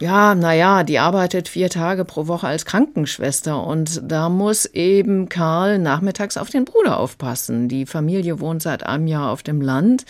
Ja, 0.00 0.34
naja, 0.34 0.82
die 0.82 0.98
arbeitet 0.98 1.46
vier 1.46 1.70
Tage 1.70 2.04
pro 2.04 2.26
Woche 2.26 2.48
als 2.48 2.64
Krankenschwester 2.64 3.64
und 3.64 4.02
da 4.04 4.28
muss 4.28 4.66
eben 4.66 5.28
Karl 5.28 5.78
nachmittags 5.78 6.36
auf 6.36 6.50
den 6.50 6.64
Bruder 6.64 6.98
aufpassen. 6.98 7.68
Die 7.68 7.86
Familie 7.86 8.40
wohnt 8.40 8.62
seit 8.62 8.84
einem 8.84 9.06
Jahr 9.06 9.30
auf 9.30 9.44
dem 9.44 9.60
Land. 9.60 10.06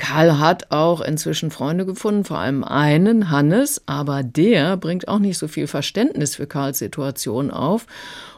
Karl 0.00 0.38
hat 0.38 0.70
auch 0.70 1.02
inzwischen 1.02 1.50
Freunde 1.50 1.84
gefunden, 1.84 2.24
vor 2.24 2.38
allem 2.38 2.64
einen, 2.64 3.28
Hannes, 3.28 3.82
aber 3.84 4.22
der 4.22 4.78
bringt 4.78 5.08
auch 5.08 5.18
nicht 5.18 5.36
so 5.36 5.46
viel 5.46 5.66
Verständnis 5.66 6.36
für 6.36 6.46
Karls 6.46 6.78
Situation 6.78 7.50
auf. 7.50 7.86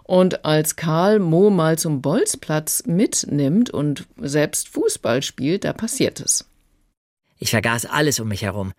Und 0.03 0.45
als 0.45 0.75
Karl 0.75 1.21
Mo 1.21 1.51
mal 1.51 1.79
zum 1.79 2.03
Bolzplatz 2.03 2.83
mitnimmt 2.87 3.71
und 3.71 4.09
selbst 4.17 4.71
Fußball 4.71 5.23
spielt, 5.23 5.63
da 5.63 5.73
passiert 5.73 6.19
es. 6.19 6.51
Ich 7.39 7.51
vergaß 7.51 7.87
alles 7.87 8.19
um 8.19 8.27
mich 8.27 8.43
herum. 8.43 8.73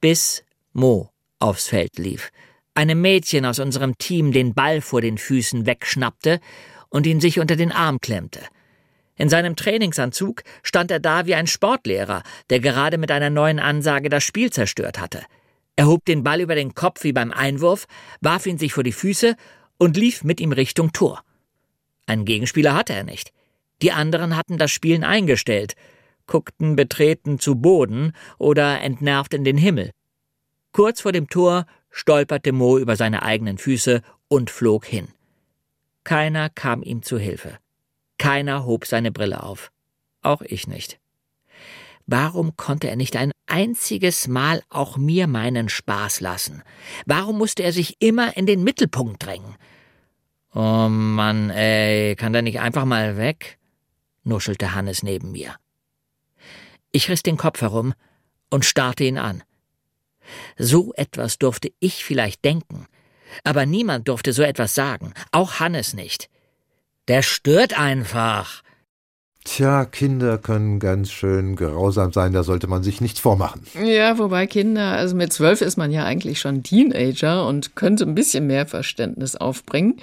Bis 0.00 0.44
Mo 0.72 1.10
aufs 1.40 1.66
Feld 1.66 1.98
lief, 1.98 2.30
einem 2.74 3.00
Mädchen 3.00 3.44
aus 3.44 3.58
unserem 3.58 3.98
Team 3.98 4.30
den 4.30 4.54
Ball 4.54 4.82
vor 4.82 5.00
den 5.00 5.18
Füßen 5.18 5.66
wegschnappte 5.66 6.38
und 6.90 7.08
ihn 7.08 7.20
sich 7.20 7.40
unter 7.40 7.56
den 7.56 7.72
Arm 7.72 8.00
klemmte. 8.00 8.38
In 9.18 9.28
seinem 9.28 9.56
Trainingsanzug 9.56 10.42
stand 10.62 10.90
er 10.92 11.00
da 11.00 11.26
wie 11.26 11.34
ein 11.34 11.48
Sportlehrer, 11.48 12.22
der 12.50 12.60
gerade 12.60 12.98
mit 12.98 13.10
einer 13.10 13.30
neuen 13.30 13.58
Ansage 13.58 14.08
das 14.08 14.24
Spiel 14.24 14.50
zerstört 14.50 15.00
hatte. 15.00 15.22
Er 15.76 15.86
hob 15.86 16.04
den 16.04 16.22
Ball 16.22 16.40
über 16.40 16.54
den 16.54 16.74
Kopf 16.74 17.04
wie 17.04 17.12
beim 17.12 17.32
Einwurf, 17.32 17.86
warf 18.20 18.46
ihn 18.46 18.58
sich 18.58 18.72
vor 18.72 18.84
die 18.84 18.92
Füße 18.92 19.36
und 19.76 19.96
lief 19.96 20.24
mit 20.24 20.40
ihm 20.40 20.52
Richtung 20.52 20.92
Tor. 20.92 21.22
Einen 22.06 22.24
Gegenspieler 22.24 22.74
hatte 22.74 22.94
er 22.94 23.04
nicht. 23.04 23.32
Die 23.82 23.92
anderen 23.92 24.36
hatten 24.36 24.56
das 24.56 24.70
Spielen 24.70 25.04
eingestellt, 25.04 25.74
guckten 26.26 26.76
betreten 26.76 27.38
zu 27.38 27.56
Boden 27.56 28.12
oder 28.38 28.80
entnervt 28.80 29.34
in 29.34 29.44
den 29.44 29.58
Himmel. 29.58 29.90
Kurz 30.72 31.00
vor 31.00 31.12
dem 31.12 31.28
Tor 31.28 31.66
stolperte 31.90 32.52
Mo 32.52 32.78
über 32.78 32.96
seine 32.96 33.22
eigenen 33.22 33.58
Füße 33.58 34.02
und 34.28 34.50
flog 34.50 34.86
hin. 34.86 35.08
Keiner 36.04 36.50
kam 36.50 36.82
ihm 36.82 37.02
zu 37.02 37.18
Hilfe. 37.18 37.58
Keiner 38.18 38.64
hob 38.64 38.86
seine 38.86 39.12
Brille 39.12 39.42
auf. 39.42 39.70
Auch 40.22 40.42
ich 40.42 40.66
nicht. 40.66 40.98
Warum 42.06 42.56
konnte 42.56 42.88
er 42.88 42.96
nicht 42.96 43.16
ein 43.16 43.32
einziges 43.46 44.28
Mal 44.28 44.62
auch 44.70 44.96
mir 44.96 45.26
meinen 45.26 45.68
Spaß 45.68 46.20
lassen? 46.20 46.62
Warum 47.06 47.38
musste 47.38 47.62
er 47.62 47.72
sich 47.72 47.96
immer 48.00 48.36
in 48.36 48.46
den 48.46 48.64
Mittelpunkt 48.64 49.24
drängen? 49.24 49.56
Oh 50.54 50.88
Mann, 50.88 51.50
ey, 51.50 52.16
kann 52.16 52.32
der 52.32 52.42
nicht 52.42 52.60
einfach 52.60 52.84
mal 52.84 53.16
weg? 53.16 53.58
nuschelte 54.24 54.74
Hannes 54.74 55.02
neben 55.02 55.32
mir. 55.32 55.56
Ich 56.92 57.08
riss 57.08 57.22
den 57.22 57.36
Kopf 57.36 57.60
herum 57.60 57.94
und 58.50 58.64
starrte 58.64 59.04
ihn 59.04 59.18
an. 59.18 59.42
So 60.56 60.92
etwas 60.94 61.38
durfte 61.38 61.72
ich 61.78 62.04
vielleicht 62.04 62.44
denken, 62.44 62.86
aber 63.44 63.66
niemand 63.66 64.08
durfte 64.08 64.32
so 64.32 64.42
etwas 64.42 64.74
sagen, 64.74 65.12
auch 65.32 65.60
Hannes 65.60 65.94
nicht. 65.94 66.28
Der 67.08 67.22
stört 67.22 67.78
einfach. 67.78 68.62
Tja, 69.44 69.86
Kinder 69.86 70.36
können 70.36 70.78
ganz 70.78 71.10
schön 71.10 71.56
grausam 71.56 72.12
sein, 72.12 72.34
da 72.34 72.42
sollte 72.42 72.66
man 72.66 72.82
sich 72.82 73.00
nichts 73.00 73.18
vormachen. 73.18 73.62
Ja, 73.82 74.18
wobei 74.18 74.46
Kinder, 74.46 74.88
also 74.88 75.16
mit 75.16 75.32
zwölf 75.32 75.62
ist 75.62 75.78
man 75.78 75.90
ja 75.90 76.04
eigentlich 76.04 76.38
schon 76.38 76.62
Teenager 76.62 77.46
und 77.46 77.74
könnte 77.74 78.04
ein 78.04 78.14
bisschen 78.14 78.46
mehr 78.46 78.66
Verständnis 78.66 79.36
aufbringen. 79.36 79.96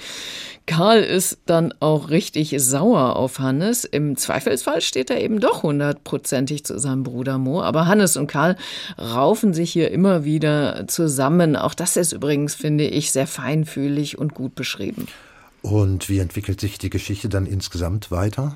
Karl 0.65 1.01
ist 1.01 1.37
dann 1.45 1.75
auch 1.79 2.09
richtig 2.09 2.55
sauer 2.57 3.15
auf 3.17 3.37
Hannes. 3.37 3.83
Im 3.83 4.17
Zweifelsfall 4.17 4.81
steht 4.81 5.11
er 5.11 5.21
eben 5.21 5.39
doch 5.39 5.61
hundertprozentig 5.61 6.65
zu 6.65 6.79
seinem 6.79 7.03
Bruder 7.03 7.37
Mo. 7.37 7.61
Aber 7.61 7.85
Hannes 7.85 8.17
und 8.17 8.25
Karl 8.25 8.57
raufen 8.97 9.53
sich 9.53 9.71
hier 9.71 9.91
immer 9.91 10.25
wieder 10.25 10.87
zusammen. 10.87 11.55
Auch 11.55 11.75
das 11.75 11.97
ist 11.97 12.13
übrigens, 12.13 12.55
finde 12.55 12.85
ich, 12.85 13.11
sehr 13.11 13.27
feinfühlig 13.27 14.17
und 14.17 14.33
gut 14.33 14.55
beschrieben. 14.55 15.07
Und 15.65 16.09
wie 16.09 16.19
entwickelt 16.19 16.61
sich 16.61 16.77
die 16.77 16.91
Geschichte 16.91 17.27
dann 17.27 17.47
insgesamt 17.47 18.11
weiter? 18.11 18.55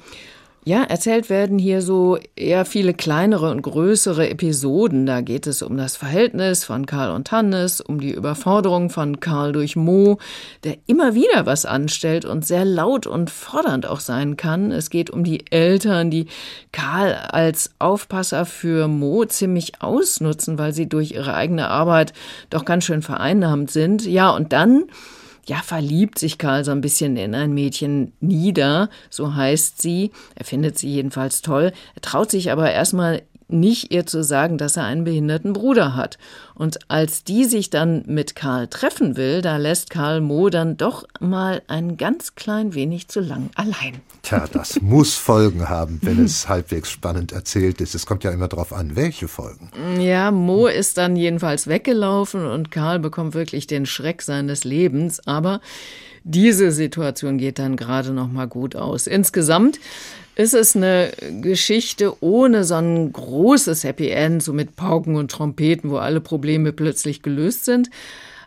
Ja, 0.63 0.83
erzählt 0.83 1.31
werden 1.31 1.57
hier 1.57 1.81
so 1.81 2.19
eher 2.35 2.65
viele 2.65 2.93
kleinere 2.93 3.49
und 3.49 3.63
größere 3.63 4.29
Episoden. 4.29 5.07
Da 5.07 5.21
geht 5.21 5.47
es 5.47 5.63
um 5.63 5.75
das 5.75 5.97
Verhältnis 5.97 6.65
von 6.65 6.85
Karl 6.85 7.09
und 7.09 7.31
Hannes, 7.31 7.81
um 7.81 7.99
die 7.99 8.11
Überforderung 8.11 8.91
von 8.91 9.19
Karl 9.19 9.53
durch 9.53 9.75
Mo, 9.75 10.19
der 10.63 10.77
immer 10.85 11.15
wieder 11.15 11.47
was 11.47 11.65
anstellt 11.65 12.25
und 12.25 12.45
sehr 12.45 12.63
laut 12.63 13.07
und 13.07 13.31
fordernd 13.31 13.87
auch 13.87 14.01
sein 14.01 14.37
kann. 14.37 14.71
Es 14.71 14.91
geht 14.91 15.09
um 15.09 15.23
die 15.23 15.49
Eltern, 15.49 16.11
die 16.11 16.27
Karl 16.71 17.15
als 17.15 17.71
Aufpasser 17.79 18.45
für 18.45 18.87
Mo 18.87 19.25
ziemlich 19.25 19.81
ausnutzen, 19.81 20.59
weil 20.59 20.73
sie 20.73 20.87
durch 20.87 21.13
ihre 21.13 21.33
eigene 21.33 21.69
Arbeit 21.69 22.13
doch 22.51 22.65
ganz 22.65 22.83
schön 22.83 23.01
vereinnahmt 23.01 23.71
sind. 23.71 24.05
Ja, 24.05 24.29
und 24.29 24.53
dann 24.53 24.83
ja, 25.49 25.63
verliebt 25.63 26.19
sich 26.19 26.37
Karl 26.37 26.63
so 26.63 26.69
ein 26.69 26.81
bisschen 26.81 27.17
in 27.17 27.33
ein 27.33 27.53
Mädchen 27.53 28.13
nieder, 28.19 28.89
so 29.09 29.33
heißt 29.33 29.81
sie. 29.81 30.11
Er 30.35 30.45
findet 30.45 30.77
sie 30.77 30.89
jedenfalls 30.89 31.41
toll. 31.41 31.73
Er 31.95 32.01
traut 32.01 32.29
sich 32.29 32.51
aber 32.51 32.71
erstmal 32.71 33.23
nicht 33.49 33.91
ihr 33.91 34.05
zu 34.05 34.23
sagen, 34.23 34.57
dass 34.57 34.77
er 34.77 34.85
einen 34.85 35.03
behinderten 35.03 35.53
Bruder 35.53 35.95
hat. 35.95 36.17
Und 36.55 36.79
als 36.89 37.23
die 37.23 37.45
sich 37.45 37.69
dann 37.69 38.03
mit 38.05 38.35
Karl 38.35 38.67
treffen 38.67 39.17
will, 39.17 39.41
da 39.41 39.57
lässt 39.57 39.89
Karl 39.89 40.21
Mo 40.21 40.49
dann 40.49 40.77
doch 40.77 41.05
mal 41.19 41.61
ein 41.67 41.97
ganz 41.97 42.35
klein 42.35 42.73
wenig 42.73 43.07
zu 43.07 43.19
lang 43.19 43.49
allein. 43.55 44.01
Tja, 44.21 44.45
das 44.51 44.81
muss 44.81 45.15
Folgen 45.15 45.69
haben, 45.69 45.99
wenn 46.01 46.23
es 46.25 46.47
halbwegs 46.47 46.91
spannend 46.91 47.31
erzählt 47.31 47.81
ist. 47.81 47.95
Es 47.95 48.05
kommt 48.05 48.23
ja 48.23 48.31
immer 48.31 48.47
darauf 48.47 48.73
an, 48.73 48.95
welche 48.95 49.27
Folgen. 49.27 49.71
Ja, 49.99 50.31
Mo 50.31 50.67
ist 50.67 50.97
dann 50.97 51.15
jedenfalls 51.15 51.67
weggelaufen 51.67 52.45
und 52.45 52.71
Karl 52.71 52.99
bekommt 52.99 53.33
wirklich 53.33 53.67
den 53.67 53.85
Schreck 53.85 54.21
seines 54.21 54.63
Lebens. 54.63 55.25
Aber 55.25 55.61
diese 56.23 56.71
Situation 56.71 57.37
geht 57.37 57.59
dann 57.59 57.75
gerade 57.75 58.11
noch 58.11 58.27
mal 58.27 58.47
gut 58.47 58.75
aus. 58.75 59.07
Insgesamt 59.07 59.79
ist 60.39 60.53
es 60.53 60.73
eine 60.73 61.11
Geschichte 61.41 62.23
ohne 62.23 62.63
so 62.63 62.75
ein 62.75 63.11
großes 63.11 63.83
Happy 63.83 64.07
End, 64.07 64.41
so 64.41 64.53
mit 64.53 64.77
Pauken 64.77 65.17
und 65.17 65.29
Trompeten, 65.29 65.89
wo 65.89 65.97
alle 65.97 66.21
Probleme 66.21 66.71
plötzlich 66.71 67.21
gelöst 67.21 67.65
sind. 67.65 67.89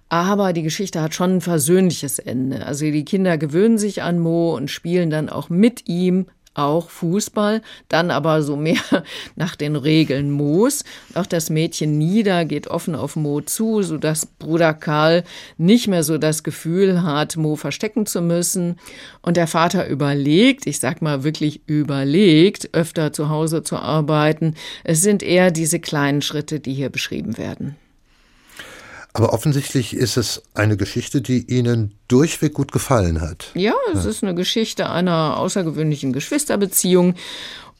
Aber 0.08 0.54
die 0.54 0.62
Geschichte 0.62 1.02
hat 1.02 1.14
schon 1.14 1.36
ein 1.36 1.40
versöhnliches 1.42 2.18
Ende. 2.18 2.64
Also 2.64 2.86
die 2.86 3.04
Kinder 3.04 3.36
gewöhnen 3.36 3.76
sich 3.76 4.00
an 4.00 4.18
Mo 4.20 4.56
und 4.56 4.70
spielen 4.70 5.10
dann 5.10 5.28
auch 5.28 5.50
mit 5.50 5.86
ihm 5.86 6.28
auch 6.54 6.90
Fußball, 6.90 7.62
dann 7.88 8.10
aber 8.10 8.42
so 8.42 8.56
mehr 8.56 8.80
nach 9.36 9.56
den 9.56 9.76
Regeln 9.76 10.30
Moos. 10.30 10.84
Auch 11.14 11.26
das 11.26 11.50
Mädchen 11.50 11.98
Nieder 11.98 12.44
geht 12.44 12.68
offen 12.68 12.94
auf 12.94 13.16
Mo 13.16 13.40
zu, 13.40 13.82
sodass 13.82 14.26
Bruder 14.26 14.74
Karl 14.74 15.24
nicht 15.58 15.88
mehr 15.88 16.02
so 16.04 16.18
das 16.18 16.42
Gefühl 16.42 17.02
hat, 17.02 17.36
Mo 17.36 17.56
verstecken 17.56 18.06
zu 18.06 18.20
müssen. 18.20 18.76
Und 19.22 19.36
der 19.36 19.46
Vater 19.46 19.88
überlegt, 19.88 20.66
ich 20.66 20.78
sag 20.78 21.02
mal 21.02 21.24
wirklich 21.24 21.62
überlegt, 21.66 22.74
öfter 22.74 23.12
zu 23.12 23.28
Hause 23.28 23.62
zu 23.62 23.76
arbeiten. 23.76 24.54
Es 24.84 25.02
sind 25.02 25.22
eher 25.22 25.50
diese 25.50 25.80
kleinen 25.80 26.22
Schritte, 26.22 26.60
die 26.60 26.74
hier 26.74 26.90
beschrieben 26.90 27.38
werden. 27.38 27.76
Aber 29.14 29.32
offensichtlich 29.32 29.94
ist 29.94 30.16
es 30.16 30.42
eine 30.54 30.76
Geschichte, 30.76 31.20
die 31.20 31.46
Ihnen 31.46 31.94
durchweg 32.08 32.54
gut 32.54 32.72
gefallen 32.72 33.20
hat. 33.20 33.50
Ja, 33.54 33.74
es 33.92 34.04
ja. 34.04 34.10
ist 34.10 34.22
eine 34.22 34.34
Geschichte 34.34 34.88
einer 34.88 35.36
außergewöhnlichen 35.36 36.12
Geschwisterbeziehung. 36.12 37.14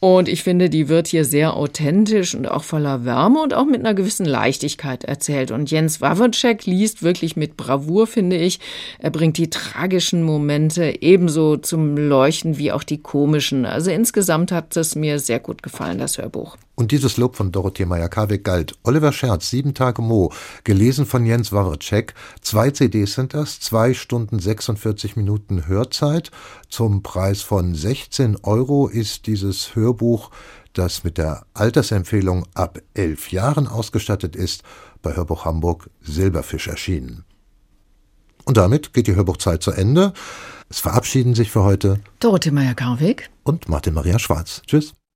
Und 0.05 0.29
ich 0.29 0.43
finde, 0.43 0.69
die 0.69 0.89
wird 0.89 1.07
hier 1.07 1.25
sehr 1.25 1.57
authentisch 1.57 2.35
und 2.35 2.49
auch 2.49 2.65
voller 2.65 3.05
Wärme 3.05 3.41
und 3.41 3.55
auch 3.55 3.67
mit 3.67 3.79
einer 3.79 3.95
gewissen 3.95 4.27
Leichtigkeit 4.27 5.05
erzählt. 5.05 5.53
Und 5.53 5.71
Jens 5.71 6.01
Wawrcek 6.01 6.67
liest 6.67 7.05
wirklich 7.05 7.37
mit 7.37 7.57
Bravour, 7.57 8.09
finde 8.09 8.35
ich. 8.35 8.59
Er 8.99 9.11
bringt 9.11 9.39
die 9.39 9.49
tragischen 9.49 10.25
Momente 10.25 11.01
ebenso 11.03 11.57
zum 11.57 11.97
Leuchten 11.97 12.59
wie 12.59 12.73
auch 12.73 12.83
die 12.83 12.99
komischen. 12.99 13.65
Also 13.65 13.93
insgesamt 13.93 14.51
hat 14.51 14.77
es 14.77 14.97
mir 14.97 15.21
sehr 15.21 15.39
gut 15.39 15.63
gefallen, 15.63 15.99
das 15.99 16.19
Hörbuch. 16.19 16.57
Und 16.75 16.91
dieses 16.91 17.17
Lob 17.17 17.37
von 17.37 17.53
Dorothee 17.53 17.85
Meyer-Karweg 17.85 18.43
galt. 18.43 18.75
Oliver 18.83 19.13
Scherz, 19.13 19.51
Sieben 19.51 19.73
Tage 19.73 20.03
Mo, 20.03 20.33
gelesen 20.65 21.07
von 21.07 21.25
Jens 21.25 21.53
Wawrcek. 21.53 22.15
Zwei 22.41 22.73
CDs 22.73 23.15
sind 23.15 23.35
das, 23.35 23.61
zwei 23.61 23.95
Stunden 23.95 24.41
46 24.41 25.15
Minuten 25.15 25.69
Hörzeit. 25.69 26.33
Zum 26.73 27.03
Preis 27.03 27.43
von 27.43 27.75
16 27.75 28.45
Euro 28.45 28.89
ist 28.89 29.27
dieses 29.27 29.77
Hörbuch, 29.77 30.31
das 30.73 31.05
mit 31.05 31.19
der 31.19 31.45
Altersempfehlung 31.53 32.47
ab 32.55 32.79
elf 32.95 33.31
Jahren 33.31 33.67
ausgestattet 33.67 34.35
ist, 34.35 34.63
bei 35.03 35.15
Hörbuch 35.15 35.45
Hamburg 35.45 35.91
Silberfisch 36.01 36.69
erschienen. 36.69 37.27
Und 38.47 38.57
damit 38.57 38.95
geht 38.95 39.07
die 39.07 39.15
Hörbuchzeit 39.15 39.63
zu 39.63 39.73
Ende. 39.73 40.15
Es 40.71 40.81
verabschieden 40.81 41.35
sich 41.35 41.51
für 41.51 41.63
heute 41.63 42.01
Dorothee 42.21 42.53
Meyer-Karweg 42.53 43.29
und 43.43 43.69
Martin 43.69 43.93
Maria 43.93 44.19
Schwarz. 44.19 44.63
Tschüss. 44.67 44.95